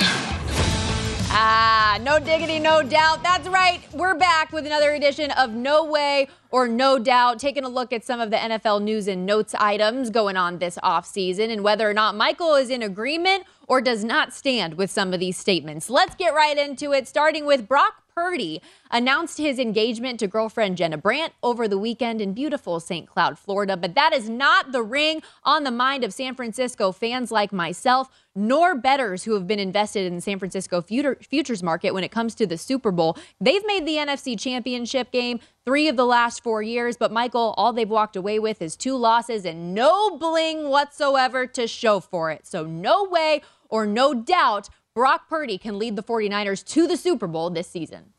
[1.38, 3.22] Ah, no diggity, no doubt.
[3.22, 3.82] That's right.
[3.92, 8.06] We're back with another edition of No Way or No Doubt, taking a look at
[8.06, 11.94] some of the NFL news and notes items going on this offseason and whether or
[11.94, 15.90] not Michael is in agreement or does not stand with some of these statements.
[15.90, 20.98] Let's get right into it, starting with Brock Purdy announced his engagement to girlfriend Jenna
[20.98, 23.06] Brandt over the weekend in beautiful St.
[23.06, 23.76] Cloud, Florida.
[23.76, 28.10] But that is not the ring on the mind of San Francisco fans like myself,
[28.34, 32.12] nor bettors who have been invested in the San Francisco future, futures market when it
[32.12, 33.18] comes to the Super Bowl.
[33.42, 37.74] They've made the NFC Championship game three of the last four years, but Michael, all
[37.74, 42.48] they've walked away with is two losses and no bling whatsoever to show for it.
[42.48, 47.28] So, no way or no doubt Brock Purdy can lead the 49ers to the Super
[47.28, 48.14] Bowl this season.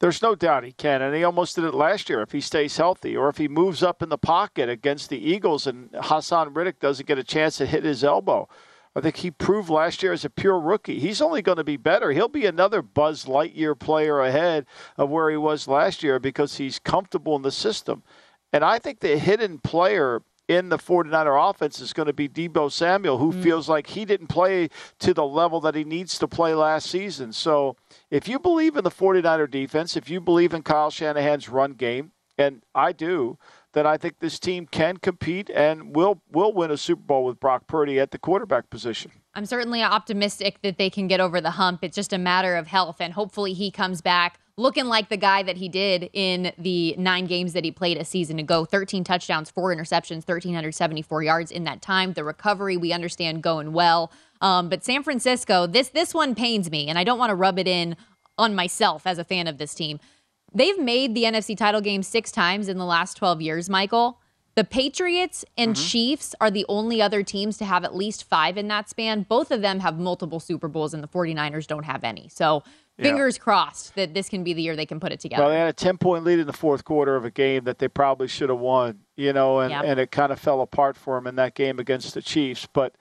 [0.00, 2.76] There's no doubt he can, and he almost did it last year if he stays
[2.76, 6.80] healthy, or if he moves up in the pocket against the Eagles and Haason Reddick
[6.80, 8.48] doesn't get a chance to hit his elbow.
[8.96, 10.98] I think he proved last year as a pure rookie.
[10.98, 12.10] He's only going to be better.
[12.10, 14.66] He'll be another Buzz Lightyear player ahead
[14.98, 18.02] of where he was last year because he's comfortable in the system.
[18.52, 22.70] And I think the hidden player in the 49er offense is going to be Deebo
[22.70, 23.42] Samuel, who Mm.
[23.42, 27.32] feels like he didn't play to the level that he needs to play last season.
[27.32, 27.76] So
[28.10, 32.12] if you believe in the 49er defense, if you believe in Kyle Shanahan's run game,
[32.38, 33.38] and I do,
[33.72, 37.38] then I think this team can compete and will will win a Super Bowl with
[37.38, 39.12] Brock Purdy at the quarterback position.
[39.34, 41.80] I'm certainly optimistic that they can get over the hump.
[41.84, 45.42] It's just a matter of health, and hopefully he comes back looking like the guy
[45.42, 49.50] that he did in the nine games that he played a season ago 13 touchdowns,
[49.50, 52.12] four interceptions, 1,374 yards in that time.
[52.12, 54.12] The recovery, we understand, going well.
[54.40, 57.58] Um, but San Francisco, this this one pains me, and I don't want to rub
[57.58, 57.96] it in
[58.38, 60.00] on myself as a fan of this team.
[60.54, 64.18] They've made the NFC title game six times in the last 12 years, Michael.
[64.54, 68.68] The Patriots and Chiefs are the only other teams to have at least five in
[68.68, 69.22] that span.
[69.22, 72.28] Both of them have multiple Super Bowls, and the 49ers don't have any.
[72.28, 72.62] So,
[73.02, 73.10] Yeah.
[73.10, 75.42] fingers crossed that this can be the year they can put it together.
[75.42, 77.78] Well, they had a 10 point lead in the fourth quarter of a game that
[77.78, 79.84] they probably should have won, you know, and, Yep.
[79.84, 82.66] and it kind of fell apart for them in that game against the Chiefs.
[82.72, 82.94] But,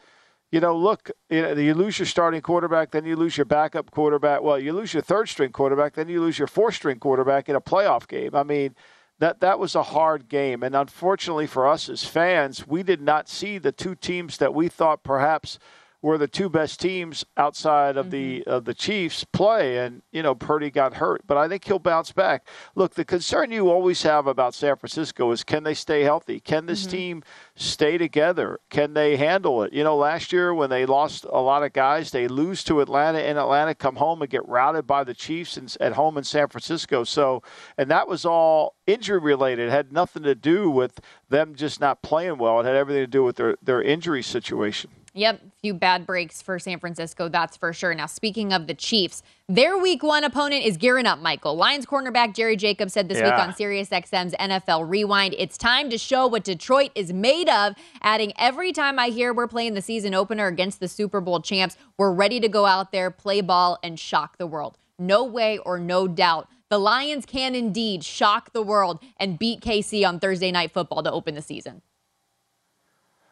[0.51, 3.91] you know, look, you, know, you lose your starting quarterback, then you lose your backup
[3.91, 4.41] quarterback.
[4.41, 7.55] Well, you lose your third string quarterback, then you lose your fourth string quarterback in
[7.55, 8.35] a playoff game.
[8.35, 8.75] I mean,
[9.19, 10.63] that, that was a hard game.
[10.63, 14.67] And unfortunately for us as fans, we did not see the two teams that we
[14.67, 15.59] thought perhaps
[16.01, 18.49] where the two best teams outside of the mm-hmm.
[18.49, 22.11] of the Chiefs play, and you know Purdy got hurt, but I think he'll bounce
[22.11, 22.47] back.
[22.75, 26.39] Look, the concern you always have about San Francisco is can they stay healthy?
[26.39, 26.91] Can this mm-hmm.
[26.91, 27.23] team
[27.55, 28.59] stay together?
[28.69, 29.73] Can they handle it?
[29.73, 33.19] You know, last year when they lost a lot of guys, they lose to Atlanta
[33.19, 36.47] in Atlanta, come home and get routed by the Chiefs in, at home in San
[36.47, 37.03] Francisco.
[37.03, 37.43] So,
[37.77, 39.67] and that was all injury related.
[39.67, 42.59] It had nothing to do with them just not playing well.
[42.59, 44.89] It had everything to do with their their injury situation.
[45.13, 47.93] Yep, a few bad breaks for San Francisco, that's for sure.
[47.93, 51.57] Now, speaking of the Chiefs, their week one opponent is gearing up, Michael.
[51.57, 56.27] Lions cornerback Jerry Jacobs said this week on SiriusXM's NFL Rewind, it's time to show
[56.27, 60.47] what Detroit is made of, adding every time I hear we're playing the season opener
[60.47, 64.37] against the Super Bowl champs, we're ready to go out there, play ball, and shock
[64.37, 64.77] the world.
[64.97, 66.47] No way or no doubt.
[66.69, 71.11] The Lions can indeed shock the world and beat KC on Thursday Night Football to
[71.11, 71.81] open the season.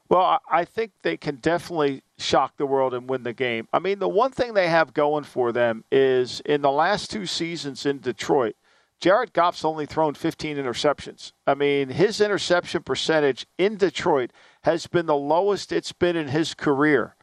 [0.10, 3.68] Well, I- think they can definitely shock the world and win the game.
[3.72, 7.26] I mean, the one thing they have going for them is in the last two
[7.26, 8.56] seasons in Detroit,
[9.00, 11.32] Jared Goff's only thrown 15 interceptions.
[11.48, 14.32] I mean, his interception percentage in Detroit
[14.64, 17.16] has been the lowest it's been in his career.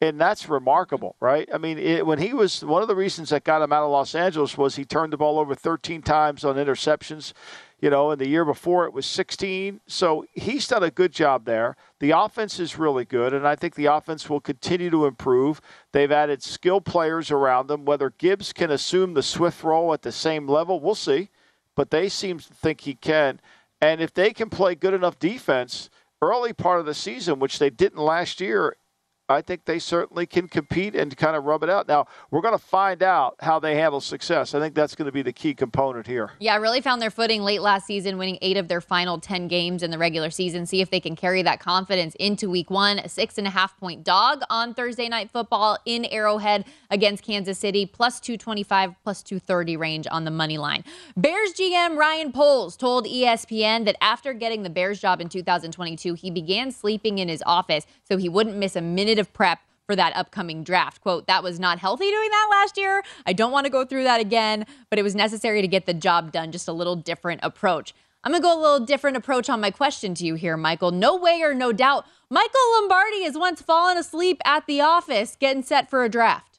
[0.00, 1.48] And that's remarkable, right?
[1.54, 3.90] I mean, it, when he was one of the reasons that got him out of
[3.90, 7.32] Los Angeles was he turned the ball over 13 times on interceptions.
[7.80, 9.80] You know, and the year before it was 16.
[9.86, 11.76] So he's done a good job there.
[12.00, 15.60] The offense is really good, and I think the offense will continue to improve.
[15.92, 17.84] They've added skill players around them.
[17.84, 21.30] Whether Gibbs can assume the Swift role at the same level, we'll see.
[21.74, 23.40] But they seem to think he can.
[23.80, 25.90] And if they can play good enough defense
[26.22, 28.76] early part of the season, which they didn't last year,
[29.26, 31.88] I think they certainly can compete and kind of rub it out.
[31.88, 34.54] Now, we're going to find out how they handle success.
[34.54, 36.32] I think that's going to be the key component here.
[36.40, 39.82] Yeah, really found their footing late last season, winning eight of their final 10 games
[39.82, 40.66] in the regular season.
[40.66, 42.98] See if they can carry that confidence into week one.
[42.98, 47.58] A six and a half point dog on Thursday Night Football in Arrowhead against Kansas
[47.58, 50.84] City, plus 225, plus 230 range on the money line.
[51.16, 56.30] Bears GM Ryan Poles told ESPN that after getting the Bears job in 2022, he
[56.30, 60.16] began sleeping in his office so he wouldn't miss a minute of prep for that
[60.16, 61.00] upcoming draft.
[61.00, 63.02] Quote, that was not healthy doing that last year.
[63.26, 65.94] I don't want to go through that again, but it was necessary to get the
[65.94, 66.52] job done.
[66.52, 67.94] Just a little different approach.
[68.22, 70.90] I'm going to go a little different approach on my question to you here, Michael.
[70.90, 75.62] No way or no doubt, Michael Lombardi has once fallen asleep at the office getting
[75.62, 76.58] set for a draft.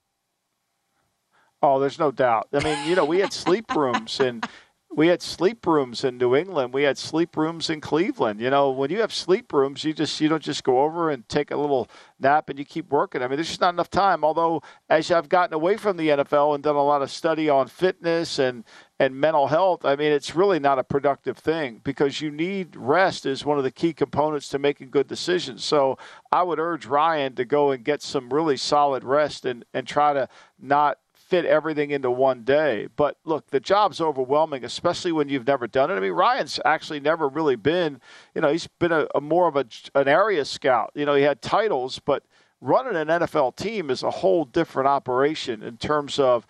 [1.63, 2.47] Oh, there's no doubt.
[2.54, 4.47] I mean, you know, we had sleep rooms and
[4.95, 6.73] we had sleep rooms in New England.
[6.73, 8.39] We had sleep rooms in Cleveland.
[8.39, 11.27] You know, when you have sleep rooms, you just you don't just go over and
[11.27, 13.21] take a little nap and you keep working.
[13.21, 14.23] I mean, there's just not enough time.
[14.23, 17.67] Although, as I've gotten away from the NFL and done a lot of study on
[17.67, 18.63] fitness and
[18.97, 23.25] and mental health, I mean, it's really not a productive thing because you need rest
[23.25, 25.65] is one of the key components to making good decisions.
[25.65, 25.97] So
[26.31, 30.13] I would urge Ryan to go and get some really solid rest and and try
[30.13, 32.88] to not fit everything into one day.
[32.95, 35.95] But look, the job's overwhelming, especially when you've never done it.
[35.95, 37.99] I mean, Ryan's actually never really been,
[38.35, 40.91] you know, he's been a, a more of a, an area scout.
[40.93, 42.23] You know, he had titles, but
[42.61, 46.45] running an NFL team is a whole different operation in terms of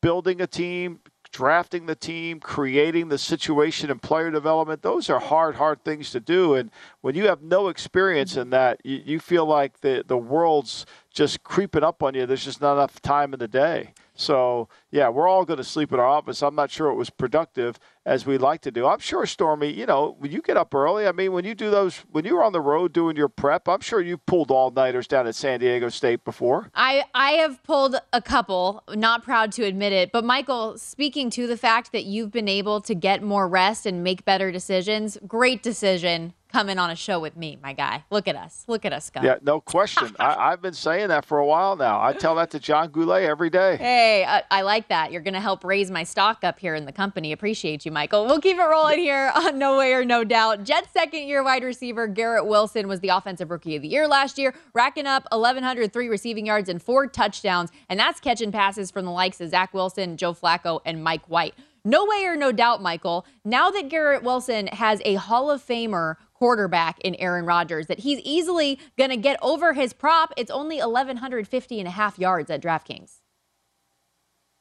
[0.00, 4.80] building a team, drafting the team, creating the situation and player development.
[4.80, 6.54] Those are hard, hard things to do.
[6.54, 6.70] And
[7.02, 11.42] when you have no experience in that, you, you feel like the, the world's just
[11.42, 12.24] creeping up on you.
[12.24, 13.92] There's just not enough time in the day.
[14.16, 16.42] So, yeah, we're all going to sleep in our office.
[16.42, 18.86] I'm not sure it was productive as we'd like to do.
[18.86, 21.70] I'm sure, Stormy, you know, when you get up early, I mean, when you do
[21.70, 24.70] those, when you were on the road doing your prep, I'm sure you pulled all
[24.70, 26.70] nighters down at San Diego State before.
[26.74, 30.12] I, I have pulled a couple, not proud to admit it.
[30.12, 34.04] But Michael, speaking to the fact that you've been able to get more rest and
[34.04, 38.04] make better decisions, great decision coming on a show with me, my guy.
[38.12, 38.62] Look at us.
[38.68, 39.20] Look at us go.
[39.22, 40.14] Yeah, no question.
[40.20, 42.00] I, I've been saying that for a while now.
[42.00, 43.76] I tell that to John Goulet every day.
[43.76, 45.10] Hey, I, I like that.
[45.10, 47.32] You're going to help raise my stock up here in the company.
[47.32, 48.24] Appreciate you, Michael.
[48.26, 50.62] We'll keep it rolling here on No Way or No Doubt.
[50.62, 54.38] Jets' second year wide receiver Garrett Wilson was the offensive rookie of the year last
[54.38, 57.72] year, racking up 1,103 receiving yards and four touchdowns.
[57.88, 61.54] And that's catching passes from the likes of Zach Wilson, Joe Flacco, and Mike White.
[61.86, 66.16] No way or no doubt, Michael, now that Garrett Wilson has a Hall of Famer
[66.44, 70.30] quarterback in Aaron Rodgers, that he's easily going to get over his prop.
[70.36, 73.20] It's only 1,150 and a half yards at DraftKings.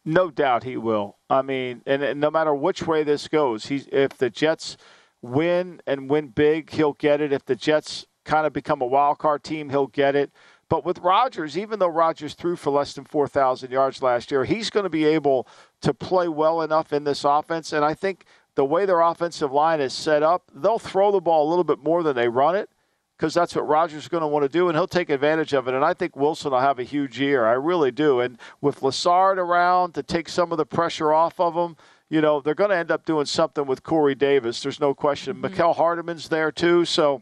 [0.05, 1.17] No doubt he will.
[1.29, 4.77] I mean, and, and no matter which way this goes, he's if the Jets
[5.21, 7.33] win and win big, he'll get it.
[7.33, 10.31] If the Jets kind of become a wild card team, he'll get it.
[10.69, 14.69] But with Rodgers, even though Rodgers threw for less than 4,000 yards last year, he's
[14.69, 15.49] going to be able
[15.81, 17.73] to play well enough in this offense.
[17.73, 18.23] And I think
[18.55, 21.79] the way their offensive line is set up, they'll throw the ball a little bit
[21.79, 22.69] more than they run it.
[23.17, 25.67] because that's what Rodgers is going to want to do, and he'll take advantage of
[25.67, 25.73] it.
[25.73, 27.45] And I think Wilson will have a huge year.
[27.45, 28.19] I really do.
[28.19, 31.77] And with Lazard around to take some of the pressure off of him,
[32.09, 34.61] you know, they're going to end up doing something with Corey Davis.
[34.61, 35.37] There's no question.
[35.37, 36.85] mm hmm Hardman's there too.
[36.85, 37.21] So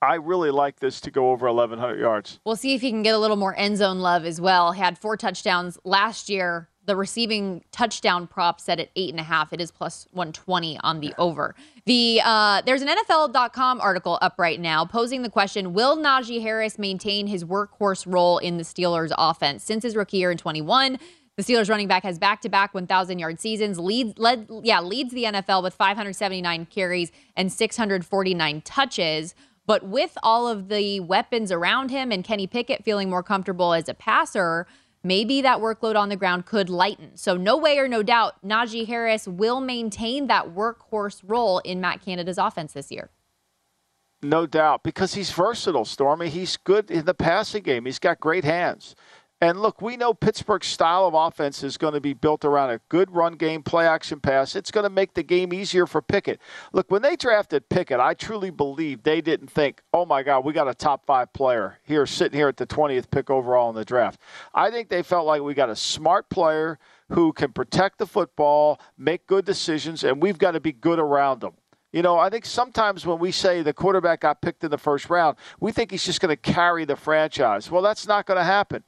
[0.00, 2.40] I really like this to go over 1,100 yards.
[2.44, 4.72] We'll see if he can get a little more end zone love as well.
[4.72, 6.68] Had four touchdowns last year.
[6.84, 9.52] The receiving touchdown prop set at eight and a half.
[9.52, 11.54] It is plus 120 on the over.
[11.86, 16.78] The uh, there's an NFL.com article up right now posing the question: Will Najee Harris
[16.78, 20.98] maintain his workhorse role in the Steelers' offense since his rookie year in 21?
[21.36, 23.78] The Steelers running back has back-to-back 1,000-yard seasons.
[23.78, 29.34] Leads, led, yeah, leads the NFL with 579 carries and 649 touches.
[29.64, 33.88] But with all of the weapons around him and Kenny Pickett feeling more comfortable as
[33.88, 34.66] a passer,
[35.02, 37.16] maybe that workload on the ground could lighten.
[37.16, 42.02] So, no way or no doubt, Najee Harris will maintain that workhorse role in Matt
[42.04, 43.10] Canada's offense this year.
[44.22, 46.28] No doubt, because he's versatile, Stormy.
[46.28, 47.86] He's good in the passing game.
[47.86, 48.94] He's got great hands.
[49.42, 52.80] And look, we know Pittsburgh's style of offense is going to be built around a
[52.88, 54.54] good run game, play action pass.
[54.54, 56.40] It's going to make the game easier for Pickett.
[56.72, 60.52] Look, when they drafted Pickett, I truly believe they didn't think, oh my God, we
[60.52, 63.84] got a top five player here sitting here at the 20th pick overall in the
[63.84, 64.20] draft.
[64.54, 66.78] I think they felt like we got a smart player
[67.08, 71.40] who can protect the football, make good decisions, and we've got to be good around
[71.40, 71.54] them.
[71.90, 75.10] You know, I think sometimes when we say the quarterback got picked in the first
[75.10, 77.72] round, we think he's just going to carry the franchise.
[77.72, 78.84] Well, that's not going to happen.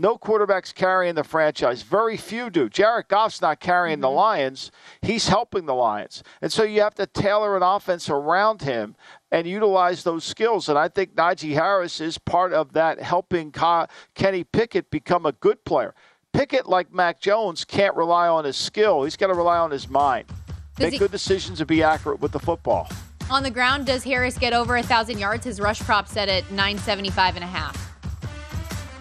[0.00, 1.82] No quarterbacks carrying the franchise.
[1.82, 2.68] Very few do.
[2.68, 4.02] Jared Goff's not carrying mm-hmm.
[4.02, 4.70] the Lions.
[5.02, 6.22] He's helping the Lions.
[6.40, 8.94] And so you have to tailor an offense around him
[9.32, 10.68] and utilize those skills.
[10.68, 13.52] And I think Najee Harris is part of that helping
[14.14, 15.96] Kenny Pickett become a good player.
[16.32, 19.02] Pickett, like Mac Jones, can't rely on his skill.
[19.02, 20.28] He's got to rely on his mind.
[20.76, 22.88] Does Make he- good decisions and be accurate with the football.
[23.30, 25.44] On the ground, does Harris get over a 1,000 yards?
[25.44, 27.87] His rush prop set at 975 and a half.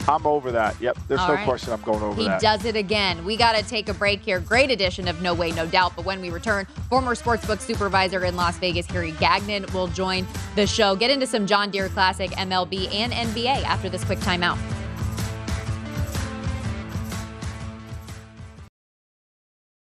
[0.08, 0.80] I'm over that.
[0.80, 0.98] Yep.
[1.08, 1.46] There's All no right.
[1.46, 2.42] question I'm going over he that.
[2.42, 3.26] He does it again.
[3.26, 4.40] We got to take a break here.
[4.40, 5.96] Great edition of No Way, No Doubt.
[5.96, 10.66] But when we return, former sportsbook supervisor in Las Vegas, Harry Gagnon, will join the
[10.66, 10.96] show.
[10.96, 14.58] Get into some John Deere Classic, MLB, and NBA after this quick timeout.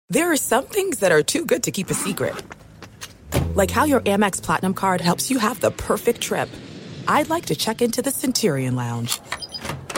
[0.10, 2.36] There are some things that are too good to keep a secret.
[3.56, 6.50] Like how your Amex Platinum card helps you have the perfect trip.
[7.08, 9.20] I'd like to check into the Centurion Lounge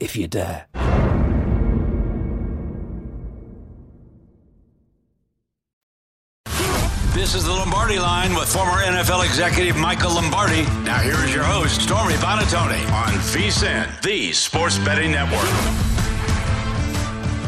[0.00, 0.66] if you dare.
[7.14, 10.62] This is the Lombardi line with former NFL executive Michael Lombardi.
[10.84, 15.48] Now, here is your host, Stormy Buonantony, on VSIN, the Sports Betting Network.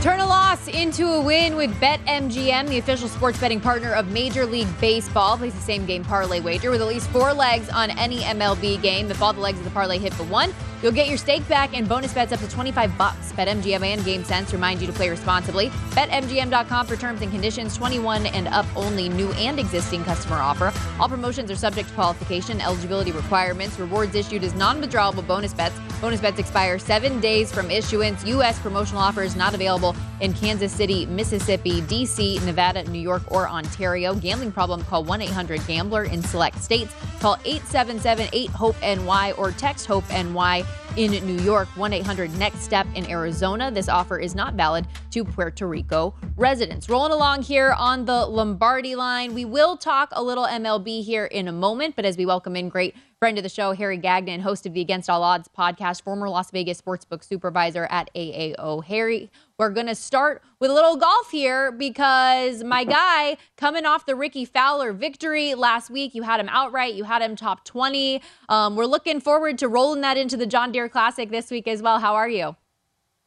[0.02, 4.46] Turn a loss into a win with BetMGM, the official sports betting partner of Major
[4.46, 5.36] League Baseball.
[5.36, 9.10] Place the same game parlay wager with at least four legs on any MLB game.
[9.10, 11.76] If all the legs of the parlay hit the one, You'll get your stake back
[11.76, 13.32] and bonus bets up to 25 bucks.
[13.32, 15.70] BetMGM and GameSense remind you to play responsibly.
[15.90, 17.76] BetMGM.com for terms and conditions.
[17.76, 19.08] 21 and up only.
[19.08, 20.72] New and existing customer offer.
[21.00, 23.76] All promotions are subject to qualification, eligibility requirements.
[23.78, 25.74] Rewards issued as non-withdrawable bonus bets.
[26.00, 28.24] Bonus bets expire seven days from issuance.
[28.26, 28.56] U.S.
[28.60, 34.14] promotional offers not available in Kansas City, Mississippi, D.C., Nevada, New York, or Ontario.
[34.14, 34.84] Gambling problem?
[34.84, 36.94] Call 1-800-GAMBLER in select states.
[37.18, 40.64] Call 877-8-HOPE-NY or text HOPE-NY
[40.98, 43.70] in New York, 1 800 NEXT STEP in Arizona.
[43.70, 46.88] This offer is not valid to Puerto Rico residents.
[46.88, 49.32] Rolling along here on the Lombardi line.
[49.32, 52.68] We will talk a little MLB here in a moment, but as we welcome in
[52.68, 56.28] great friend of the show, Harry Gagnon, host of the Against All Odds podcast, former
[56.28, 58.84] Las Vegas sportsbook supervisor at AAO.
[58.84, 64.06] Harry, we're going to start with a little golf here because my guy coming off
[64.06, 68.22] the Rickie Fowler victory last week, you had him outright, you had him top 20.
[68.48, 71.82] Um, we're looking forward to rolling that into the John Deere Classic this week as
[71.82, 71.98] well.
[71.98, 72.54] How are you?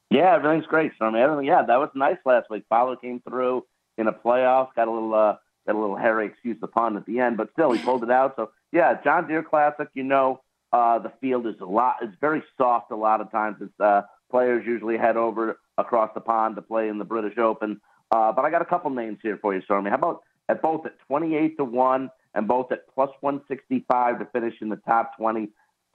[0.09, 1.19] Yeah, everything's great, Stormy.
[1.19, 2.63] Everything, yeah, that was nice last week.
[2.69, 3.65] Fowler came through
[3.97, 5.35] in a playoff, got a little uh,
[5.65, 8.11] got a little hairy, excuse the pun, at the end, but still he pulled it
[8.11, 8.33] out.
[8.35, 9.87] So yeah, John Deere Classic.
[9.93, 10.41] You know,
[10.73, 11.97] uh, the field is a lot.
[12.01, 13.57] It's very soft a lot of times.
[13.61, 17.81] It's uh, players usually head over across the pond to play in the British Open.
[18.11, 19.89] Uh, but I got a couple names here for you, Stormy.
[19.89, 24.55] How about at both at 28 to one and both at plus 165 to finish
[24.61, 25.49] in the top 20?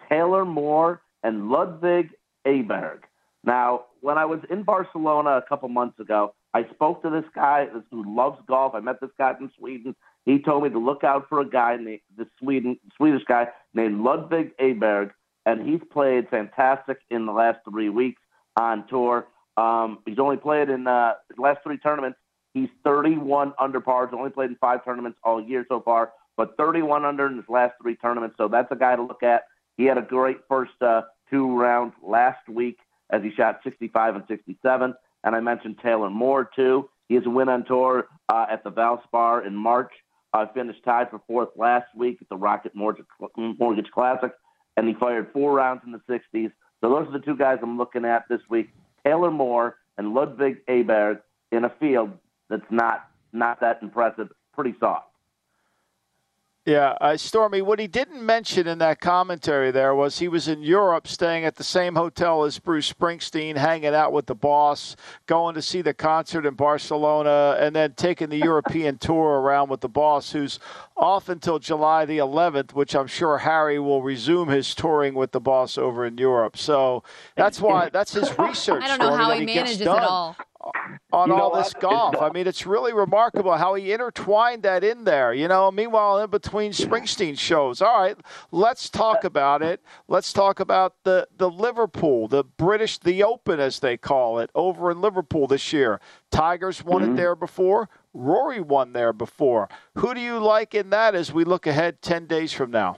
[0.08, 2.10] Taylor Moore and Ludvig
[2.46, 3.00] Aberg.
[3.44, 7.66] Now, when I was in Barcelona a couple months ago, I spoke to this guy
[7.90, 8.74] who loves golf.
[8.74, 9.94] I met this guy from Sweden.
[10.24, 14.00] He told me to look out for a guy named the Sweden Swedish guy named
[14.00, 15.10] Ludvig Aberg,
[15.44, 18.22] and he's played fantastic in the last three weeks
[18.58, 19.26] on tour.
[19.58, 22.18] Um, he's only played in uh, his last three tournaments.
[22.54, 24.06] He's 31 under par.
[24.06, 27.48] He's only played in five tournaments all year so far, but 31 under in his
[27.50, 28.36] last three tournaments.
[28.38, 29.42] So that's a guy to look at.
[29.76, 32.78] He had a great first uh, two rounds last week
[33.10, 34.94] as he shot 65 and 67.
[35.26, 36.88] And I mentioned Taylor Moore too.
[37.08, 39.90] He has a win on tour uh, at the Valspar in March.
[40.32, 43.06] Uh, finished tied for fourth last week at the Rocket Mortgage,
[43.36, 44.32] Mortgage Classic,
[44.76, 46.52] and he fired four rounds in the 60s.
[46.80, 48.70] So those are the two guys I'm looking at this week:
[49.04, 51.20] Taylor Moore and Ludvig Aberg
[51.52, 52.10] in a field
[52.48, 55.06] that's not not that impressive, pretty soft.
[56.66, 60.64] Yeah, uh, Stormy, what he didn't mention in that commentary there was he was in
[60.64, 64.96] Europe staying at the same hotel as Bruce Springsteen, hanging out with the boss,
[65.26, 69.80] going to see the concert in Barcelona, and then taking the European tour around with
[69.80, 70.58] the boss, who's
[70.96, 75.40] off until July the 11th, which I'm sure Harry will resume his touring with the
[75.40, 76.56] boss over in Europe.
[76.56, 77.04] So
[77.36, 78.82] that's why that's his research.
[78.84, 80.36] I don't know Stormy, how he gets manages it all.
[81.12, 81.80] On You know all this what?
[81.82, 82.16] golf.
[82.20, 85.32] I mean, it's really remarkable how he intertwined that in there.
[85.32, 87.80] You know, meanwhile, in between Springsteen shows.
[87.82, 88.16] All right,
[88.52, 89.80] let's talk about it.
[90.08, 94.90] Let's talk about the the Liverpool, the British, the Open as they call it, over
[94.90, 96.00] in Liverpool this year.
[96.30, 97.12] Tigers won Mm-hmm.
[97.12, 97.88] it there before.
[98.14, 99.68] Rory won there before.
[99.96, 102.96] Who do you like in that as we look ahead ten days from now?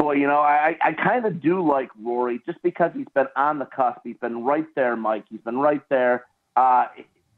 [0.00, 3.58] Well, you know, I, I kind of do like Rory just because he's been on
[3.58, 4.00] the cusp.
[4.04, 5.24] He's been right there, Mike.
[5.30, 6.26] He's been right there.
[6.56, 6.86] Uh,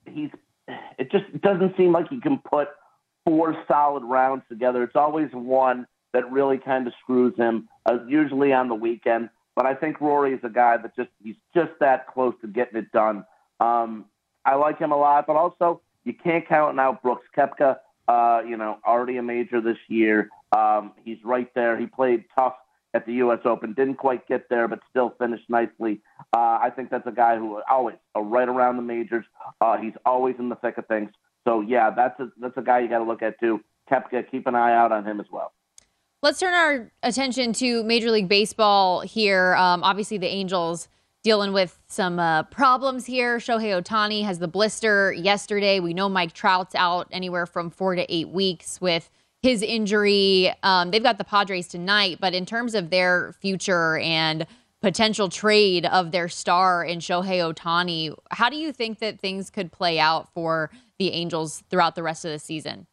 [0.06, 0.30] he's.
[0.98, 2.68] It just doesn't seem like he can put
[3.24, 4.82] four solid rounds together.
[4.82, 7.68] It's always one that really kind of screws him.
[7.86, 11.36] Uh, usually on the weekend, but I think Rory is a guy that just he's
[11.54, 13.24] just that close to getting it done.
[13.60, 14.04] Um,
[14.44, 17.78] I like him a lot, but also you can't count out Brooks Koepka.
[18.06, 20.30] Uh, you know, already a major this year.
[20.56, 21.78] Um, he's right there.
[21.78, 22.54] He played tough
[22.94, 23.40] at the U.S.
[23.44, 26.00] Open, didn't quite get there, but still finished nicely.
[26.34, 29.24] Uh, I think that's a guy who always uh, right around the majors.
[29.60, 31.10] Uh, he's always in the thick of things.
[31.46, 33.60] So yeah, that's a that's a guy you got to look at too.
[33.90, 35.52] Koepka, keep an eye out on him as well.
[36.22, 39.54] Let's turn our attention to Major League Baseball here.
[39.54, 40.88] Um, obviously, the Angels
[41.22, 43.38] dealing with some uh, problems here.
[43.38, 45.80] Shohei Ohtani has the blister yesterday.
[45.80, 49.10] We know Mike Trout's out anywhere from four to eight weeks with
[49.42, 50.52] his injury.
[50.62, 54.46] Um, they've got the Padres tonight, but in terms of their future and
[54.80, 59.72] potential trade of their star in Shohei Ohtani, how do you think that things could
[59.72, 62.86] play out for the Angels throughout the rest of the season?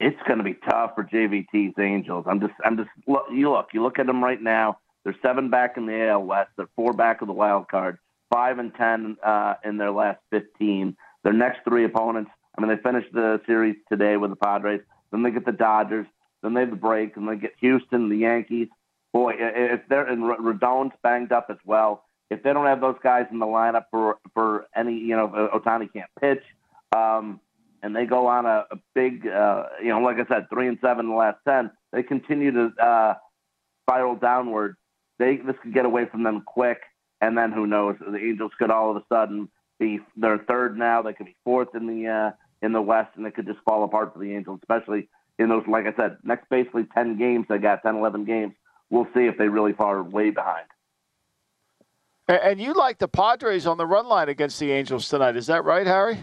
[0.00, 2.24] it's going to be tough for JVT's Angels.
[2.28, 4.78] I'm just, I'm just, look, you look, you look at them right now.
[5.04, 6.50] They're seven back in the AL West.
[6.56, 7.98] They're four back of the wild card.
[8.32, 10.96] Five and ten uh, in their last 15.
[11.22, 12.30] Their next three opponents.
[12.56, 14.80] I mean, they finished the series today with the Padres.
[15.14, 16.08] Then they get the Dodgers.
[16.42, 18.66] Then they have the break, and they get Houston, the Yankees.
[19.12, 22.02] Boy, if they're and Rendon's banged up as well.
[22.30, 25.88] If they don't have those guys in the lineup for for any, you know, Ohtani
[25.92, 26.42] can't pitch.
[26.96, 27.38] Um,
[27.84, 30.78] and they go on a, a big, uh, you know, like I said, three and
[30.80, 31.70] seven in the last ten.
[31.92, 33.14] They continue to uh,
[33.84, 34.74] spiral downward.
[35.20, 36.80] They this could get away from them quick,
[37.20, 37.94] and then who knows?
[38.00, 39.48] The Angels could all of a sudden
[39.78, 41.02] be they're third now.
[41.02, 42.30] They could be fourth in the uh,
[42.64, 45.08] in the West, and it could just fall apart for the Angels, especially
[45.38, 47.46] in those, like I said, next basically ten games.
[47.48, 48.54] They got 10, 11 games.
[48.90, 50.66] We'll see if they really fall way behind.
[52.26, 55.36] And you like the Padres on the run line against the Angels tonight.
[55.36, 56.18] Is that right, Harry?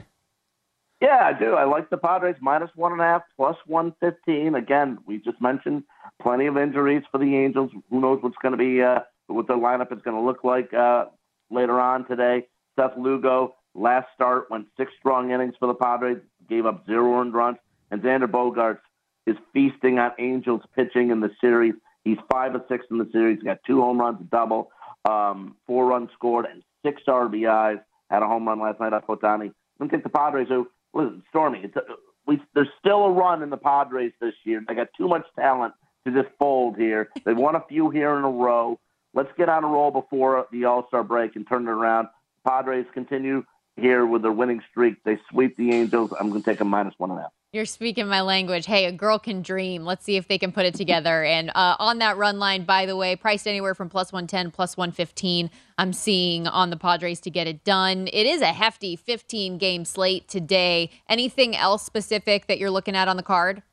[0.99, 1.53] Yeah, I do.
[1.53, 4.55] I like the Padres minus one and a half, plus one fifteen.
[4.55, 5.83] Again, we just mentioned
[6.21, 7.71] plenty of injuries for the Angels.
[7.89, 10.73] Who knows what's going to be uh, what the lineup is going to look like
[10.73, 11.05] uh,
[11.49, 12.47] later on today.
[12.79, 16.19] Seth Lugo last start went six strong innings for the Padres,
[16.49, 17.57] gave up zero earned runs,
[17.89, 18.79] and Xander Bogaerts
[19.27, 21.73] is feasting on Angels pitching in the series.
[22.03, 23.37] He's five of six in the series.
[23.37, 24.71] He's got two home runs, a double,
[25.09, 27.81] um, four runs scored, and six RBIs.
[28.09, 29.53] Had a home run last night off Ohtani.
[29.79, 30.47] I'm gonna the Padres.
[30.49, 31.61] Who listen, Stormy.
[31.63, 31.81] It's a,
[32.27, 34.63] we, there's still a run in the Padres this year.
[34.67, 35.73] They got too much talent
[36.05, 37.09] to just fold here.
[37.25, 38.79] They've won a few here in a row.
[39.13, 42.07] Let's get on a roll before the All Star break and turn it around.
[42.47, 43.43] Padres continue
[43.75, 45.03] here with their winning streak.
[45.03, 46.13] They sweep the Angels.
[46.19, 47.31] I'm going to take a minus one and a half.
[47.53, 48.65] You're speaking my language.
[48.65, 49.83] Hey, a girl can dream.
[49.83, 51.25] Let's see if they can put it together.
[51.25, 54.77] And uh, on that run line, by the way, priced anywhere from plus 110, plus
[54.77, 58.07] 115, I'm seeing on the Padres to get it done.
[58.13, 60.91] It is a hefty 15 game slate today.
[61.09, 63.63] Anything else specific that you're looking at on the card?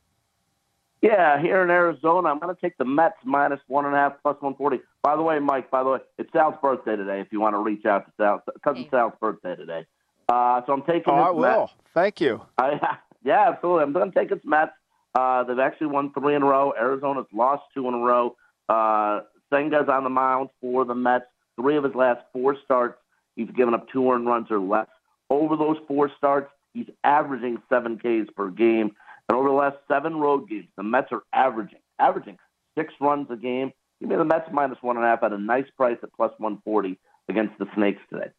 [1.00, 4.14] Yeah, here in Arizona, I'm going to take the Mets minus one and a half,
[4.22, 4.80] plus 140.
[5.02, 7.58] By the way, Mike, by the way, it's Sal's birthday today if you want to
[7.60, 8.42] reach out to Sal.
[8.64, 9.86] Cousin Sal's birthday today.
[10.28, 11.60] Uh, so I'm taking Oh, his I will.
[11.60, 11.72] Mets.
[11.94, 12.42] Thank you.
[12.58, 13.84] I, yeah, absolutely.
[13.84, 14.72] I'm going to take its Mets.
[15.14, 16.72] Uh, they've actually won three in a row.
[16.78, 18.36] Arizona's lost two in a row.
[18.68, 19.20] Uh,
[19.52, 21.26] Senga's on the mound for the Mets.
[21.56, 22.98] Three of his last four starts,
[23.36, 24.86] he's given up two earned runs or less.
[25.30, 28.92] Over those four starts, he's averaging seven Ks per game.
[29.28, 32.38] And over the last seven road games, the Mets are averaging averaging
[32.76, 33.72] six runs a game.
[34.00, 36.32] Give me the Mets minus one and a half at a nice price at plus
[36.38, 36.98] 140
[37.28, 38.30] against the Snakes today.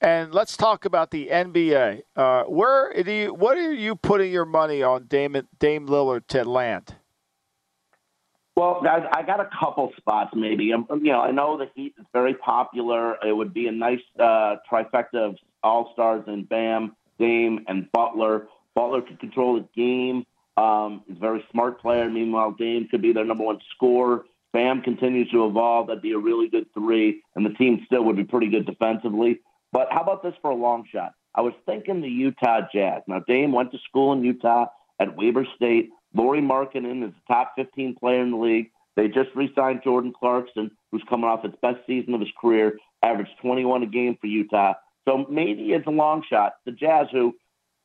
[0.00, 2.02] And let's talk about the NBA.
[2.14, 6.44] Uh, where do you, what are you putting your money on Dame, Dame Lillard to
[6.44, 6.94] land?
[8.56, 10.72] Well, guys, I got a couple spots maybe.
[10.72, 13.16] Um, you know, I know the Heat is very popular.
[13.24, 18.48] It would be a nice uh, trifecta of all stars and Bam, Dame, and Butler.
[18.74, 20.26] Butler could control the game.
[20.56, 22.08] Um, he's a very smart player.
[22.08, 24.24] Meanwhile, Dame could be their number one scorer.
[24.52, 25.88] Bam continues to evolve.
[25.88, 29.40] That'd be a really good three, and the team still would be pretty good defensively.
[29.72, 31.12] But how about this for a long shot?
[31.34, 33.02] I was thinking the Utah Jazz.
[33.06, 34.66] Now, Dame went to school in Utah
[34.98, 35.90] at Weber State.
[36.14, 38.70] Lauri Markkanen is a top 15 player in the league.
[38.96, 43.32] They just re-signed Jordan Clarkson, who's coming off his best season of his career, averaged
[43.42, 44.72] 21 a game for Utah.
[45.08, 46.54] So maybe it's a long shot.
[46.64, 47.34] The Jazz, who,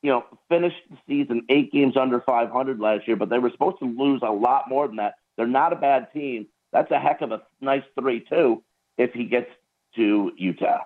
[0.02, 3.78] you know, finished the season eight games under 500 last year, but they were supposed
[3.78, 5.14] to lose a lot more than that.
[5.36, 6.46] They're not a bad team.
[6.72, 8.62] That's a heck of a nice three too
[8.98, 9.50] if he gets
[9.96, 10.80] to Utah.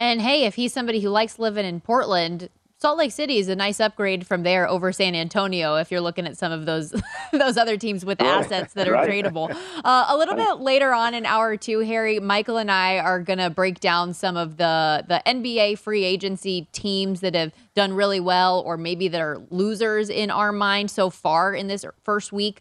[0.00, 2.48] And hey, if he's somebody who likes living in Portland,
[2.80, 5.76] Salt Lake City is a nice upgrade from there over San Antonio.
[5.76, 6.90] If you're looking at some of those
[7.32, 9.08] those other teams with assets that are Right.
[9.08, 13.20] tradable, uh, a little bit later on in hour two, Harry, Michael, and I are
[13.20, 18.20] gonna break down some of the the NBA free agency teams that have done really
[18.20, 22.60] well, or maybe that are losers in our mind so far in this first week.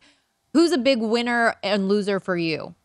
[0.54, 2.76] Who's a big winner and loser for you?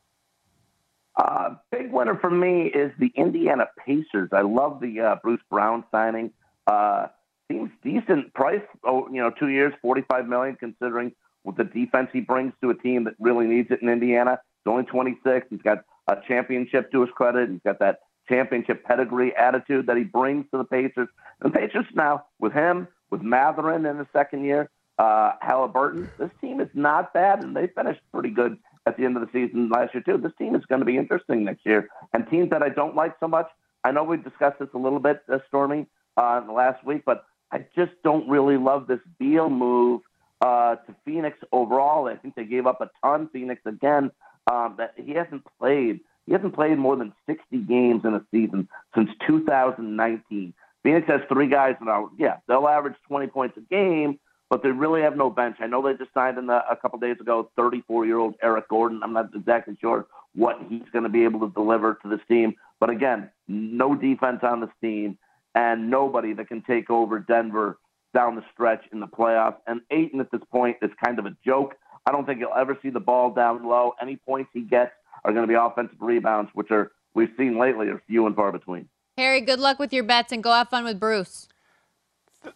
[1.14, 4.30] Uh, big winner for me is the Indiana Pacers.
[4.32, 6.30] I love the uh, Bruce Brown signing.
[6.66, 7.08] Uh,
[7.50, 8.62] seems decent price.
[8.84, 12.74] Oh, you know, two years, forty-five million, considering what the defense he brings to a
[12.74, 14.38] team that really needs it in Indiana.
[14.64, 15.46] He's only twenty-six.
[15.50, 15.78] He's got
[16.08, 17.50] a championship to his credit.
[17.50, 21.08] He's got that championship pedigree attitude that he brings to the Pacers.
[21.40, 24.68] And the Pacers now with him, with Mathurin in the second year,
[24.98, 26.10] uh, Halliburton.
[26.18, 29.28] This team is not bad, and they finished pretty good at the end of the
[29.32, 30.18] season last year too.
[30.18, 31.88] This team is going to be interesting next year.
[32.12, 33.48] And teams that I don't like so much,
[33.84, 35.86] I know we discussed this a little bit, uh, Stormy,
[36.16, 40.02] uh, last week, but I just don't really love this Beal move
[40.40, 42.08] uh, to Phoenix overall.
[42.08, 43.28] I think they gave up a ton.
[43.32, 44.10] Phoenix again.
[44.50, 46.00] Um, that he hasn't played.
[46.26, 50.54] He hasn't played more than 60 games in a season since 2019.
[50.82, 52.10] Phoenix has three guys now.
[52.18, 54.18] Yeah, they'll average 20 points a game,
[54.48, 55.56] but they really have no bench.
[55.60, 58.68] I know they just signed in the, a couple days ago 34 year old Eric
[58.68, 59.00] Gordon.
[59.02, 62.54] I'm not exactly sure what he's going to be able to deliver to this team.
[62.80, 65.18] But again, no defense on this team
[65.54, 67.78] and nobody that can take over Denver
[68.14, 69.56] down the stretch in the playoffs.
[69.66, 71.74] And Ayton at this point is kind of a joke.
[72.06, 73.94] I don't think he'll ever see the ball down low.
[74.00, 74.92] Any points he gets
[75.24, 78.52] are going to be offensive rebounds, which are we've seen lately are few and far
[78.52, 78.88] between.
[79.16, 81.48] Harry, good luck with your bets and go have fun with Bruce.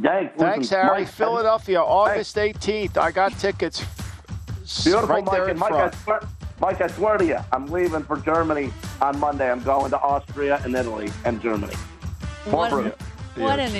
[0.00, 1.00] Thanks, Thanks, Harry.
[1.02, 2.96] Mike, Philadelphia, August 18th.
[2.96, 3.84] I got tickets
[4.84, 5.34] Beautiful, right Mike.
[5.34, 6.20] there in And Mike, I swear,
[6.60, 9.50] Mike, I swear to you, I'm leaving for Germany on Monday.
[9.50, 11.74] I'm going to Austria and Italy and Germany.
[12.44, 12.92] What, an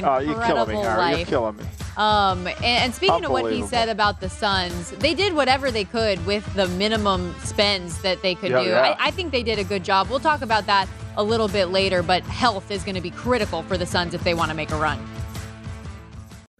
[0.04, 1.08] Oh, you're incredible killing me, Harry.
[1.10, 1.28] You're life.
[1.28, 1.64] killing me.
[1.98, 5.84] Um, and, and speaking of what he said about the Suns, they did whatever they
[5.84, 8.70] could with the minimum spends that they could Yeah, do.
[8.70, 8.96] yeah.
[8.98, 10.08] I, I think they did a good job.
[10.08, 10.88] We'll talk about that
[11.18, 14.24] a little bit later, but health is going to be critical for the Suns if
[14.24, 14.98] they want to make a run.